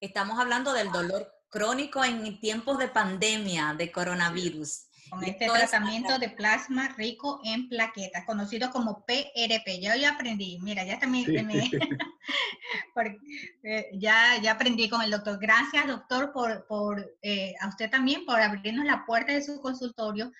Estamos 0.00 0.38
hablando 0.38 0.74
del 0.74 0.92
dolor 0.92 1.32
crónico 1.48 2.04
en 2.04 2.38
tiempos 2.38 2.78
de 2.78 2.88
pandemia 2.88 3.74
de 3.78 3.90
coronavirus. 3.90 4.82
Con 5.08 5.24
este 5.24 5.46
tratamiento 5.46 6.18
de 6.18 6.28
plasma 6.28 6.88
rico 6.98 7.40
en 7.44 7.68
plaquetas, 7.70 8.26
conocido 8.26 8.70
como 8.72 9.06
PRP. 9.06 9.80
Yo 9.80 9.94
ya 9.94 10.10
aprendí, 10.10 10.58
mira, 10.60 10.84
ya 10.84 10.98
también 10.98 11.24
eh, 13.62 13.88
ya, 13.94 14.38
ya 14.42 14.52
aprendí 14.52 14.90
con 14.90 15.00
el 15.00 15.12
doctor. 15.12 15.38
Gracias, 15.40 15.86
doctor, 15.86 16.32
por, 16.32 16.66
por 16.66 17.16
eh, 17.22 17.54
a 17.60 17.68
usted 17.68 17.88
también 17.88 18.26
por 18.26 18.38
abrirnos 18.38 18.84
la 18.84 19.06
puerta 19.06 19.32
de 19.32 19.42
su 19.42 19.60
consultorio, 19.62 20.30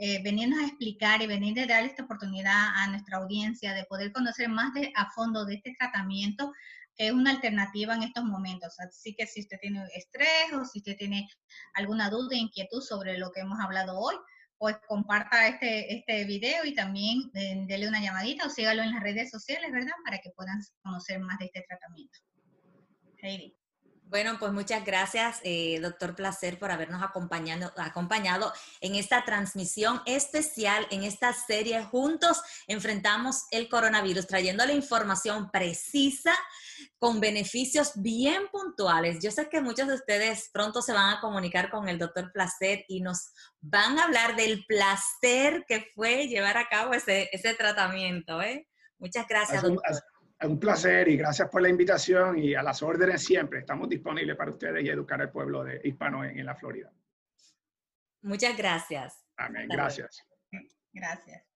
eh, 0.00 0.20
venirnos 0.22 0.58
a 0.58 0.66
explicar 0.66 1.22
y 1.22 1.26
venir 1.28 1.58
a 1.60 1.66
dar 1.66 1.84
esta 1.84 2.02
oportunidad 2.02 2.74
a 2.74 2.88
nuestra 2.88 3.18
audiencia 3.18 3.72
de 3.72 3.84
poder 3.84 4.12
conocer 4.12 4.50
más 4.50 4.74
de, 4.74 4.92
a 4.96 5.10
fondo 5.12 5.46
de 5.46 5.54
este 5.54 5.74
tratamiento 5.78 6.52
es 6.96 7.12
una 7.12 7.30
alternativa 7.30 7.94
en 7.94 8.02
estos 8.02 8.24
momentos. 8.24 8.78
Así 8.80 9.14
que 9.14 9.26
si 9.26 9.40
usted 9.40 9.58
tiene 9.60 9.86
estrés 9.94 10.52
o 10.54 10.64
si 10.64 10.78
usted 10.78 10.96
tiene 10.96 11.28
alguna 11.74 12.10
duda, 12.10 12.36
inquietud 12.36 12.82
sobre 12.82 13.18
lo 13.18 13.30
que 13.32 13.40
hemos 13.40 13.58
hablado 13.60 13.98
hoy, 13.98 14.16
pues 14.58 14.76
comparta 14.86 15.48
este, 15.48 15.92
este 15.94 16.24
video 16.24 16.64
y 16.64 16.74
también 16.74 17.30
eh, 17.34 17.64
dele 17.66 17.88
una 17.88 18.00
llamadita 18.00 18.46
o 18.46 18.50
sígalo 18.50 18.82
en 18.82 18.92
las 18.92 19.02
redes 19.02 19.30
sociales, 19.30 19.72
¿verdad? 19.72 19.92
Para 20.04 20.18
que 20.18 20.30
puedan 20.30 20.60
conocer 20.82 21.18
más 21.18 21.38
de 21.38 21.46
este 21.46 21.64
tratamiento. 21.66 22.18
Heidi. 23.18 23.56
Bueno, 24.12 24.36
pues 24.38 24.52
muchas 24.52 24.84
gracias, 24.84 25.40
eh, 25.42 25.80
doctor 25.80 26.14
Placer, 26.14 26.58
por 26.58 26.70
habernos 26.70 27.02
acompañado, 27.02 27.72
acompañado 27.78 28.52
en 28.82 28.94
esta 28.94 29.24
transmisión 29.24 30.02
especial, 30.04 30.86
en 30.90 31.02
esta 31.02 31.32
serie. 31.32 31.82
Juntos 31.84 32.42
enfrentamos 32.66 33.46
el 33.50 33.70
coronavirus, 33.70 34.26
trayendo 34.26 34.66
la 34.66 34.74
información 34.74 35.50
precisa 35.50 36.34
con 36.98 37.20
beneficios 37.20 37.92
bien 37.94 38.48
puntuales. 38.52 39.18
Yo 39.22 39.30
sé 39.30 39.48
que 39.48 39.62
muchos 39.62 39.88
de 39.88 39.94
ustedes 39.94 40.50
pronto 40.52 40.82
se 40.82 40.92
van 40.92 41.16
a 41.16 41.20
comunicar 41.22 41.70
con 41.70 41.88
el 41.88 41.98
doctor 41.98 42.32
Placer 42.32 42.84
y 42.88 43.00
nos 43.00 43.32
van 43.62 43.98
a 43.98 44.04
hablar 44.04 44.36
del 44.36 44.66
placer 44.66 45.64
que 45.66 45.86
fue 45.94 46.28
llevar 46.28 46.58
a 46.58 46.68
cabo 46.68 46.92
ese, 46.92 47.30
ese 47.32 47.54
tratamiento. 47.54 48.42
¿eh? 48.42 48.68
Muchas 48.98 49.26
gracias, 49.26 49.62
doctor 49.62 50.02
un 50.46 50.58
placer 50.58 51.08
y 51.08 51.16
gracias 51.16 51.48
por 51.48 51.62
la 51.62 51.68
invitación 51.68 52.38
y 52.38 52.54
a 52.54 52.62
las 52.62 52.82
órdenes 52.82 53.24
siempre. 53.24 53.60
Estamos 53.60 53.88
disponibles 53.88 54.36
para 54.36 54.50
ustedes 54.50 54.84
y 54.84 54.88
educar 54.88 55.20
al 55.20 55.30
pueblo 55.30 55.64
de 55.64 55.80
hispano 55.84 56.24
en, 56.24 56.44
la 56.44 56.54
Florida. 56.54 56.92
Muchas 58.22 58.56
gracias. 58.56 59.24
Amén. 59.36 59.68
Gracias. 59.68 60.26
Gracias. 60.92 61.51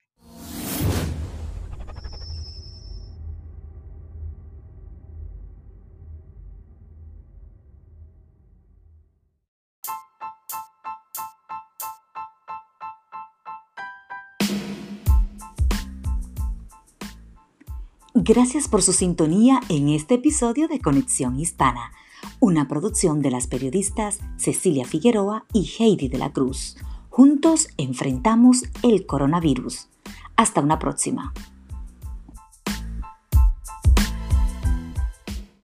Gracias 18.27 18.67
por 18.67 18.83
su 18.83 18.93
sintonía 18.93 19.61
en 19.69 19.89
este 19.89 20.15
episodio 20.15 20.67
de 20.67 20.81
Conexión 20.81 21.39
Hispana, 21.39 21.93
una 22.41 22.67
producción 22.67 23.23
de 23.23 23.31
las 23.31 23.47
periodistas 23.47 24.19
Cecilia 24.37 24.85
Figueroa 24.85 25.45
y 25.53 25.71
Heidi 25.79 26.09
de 26.09 26.19
la 26.19 26.33
Cruz. 26.33 26.77
Juntos 27.09 27.69
enfrentamos 27.77 28.65
el 28.83 29.07
coronavirus. 29.07 29.91
Hasta 30.35 30.61
una 30.61 30.81
próxima. 30.81 31.33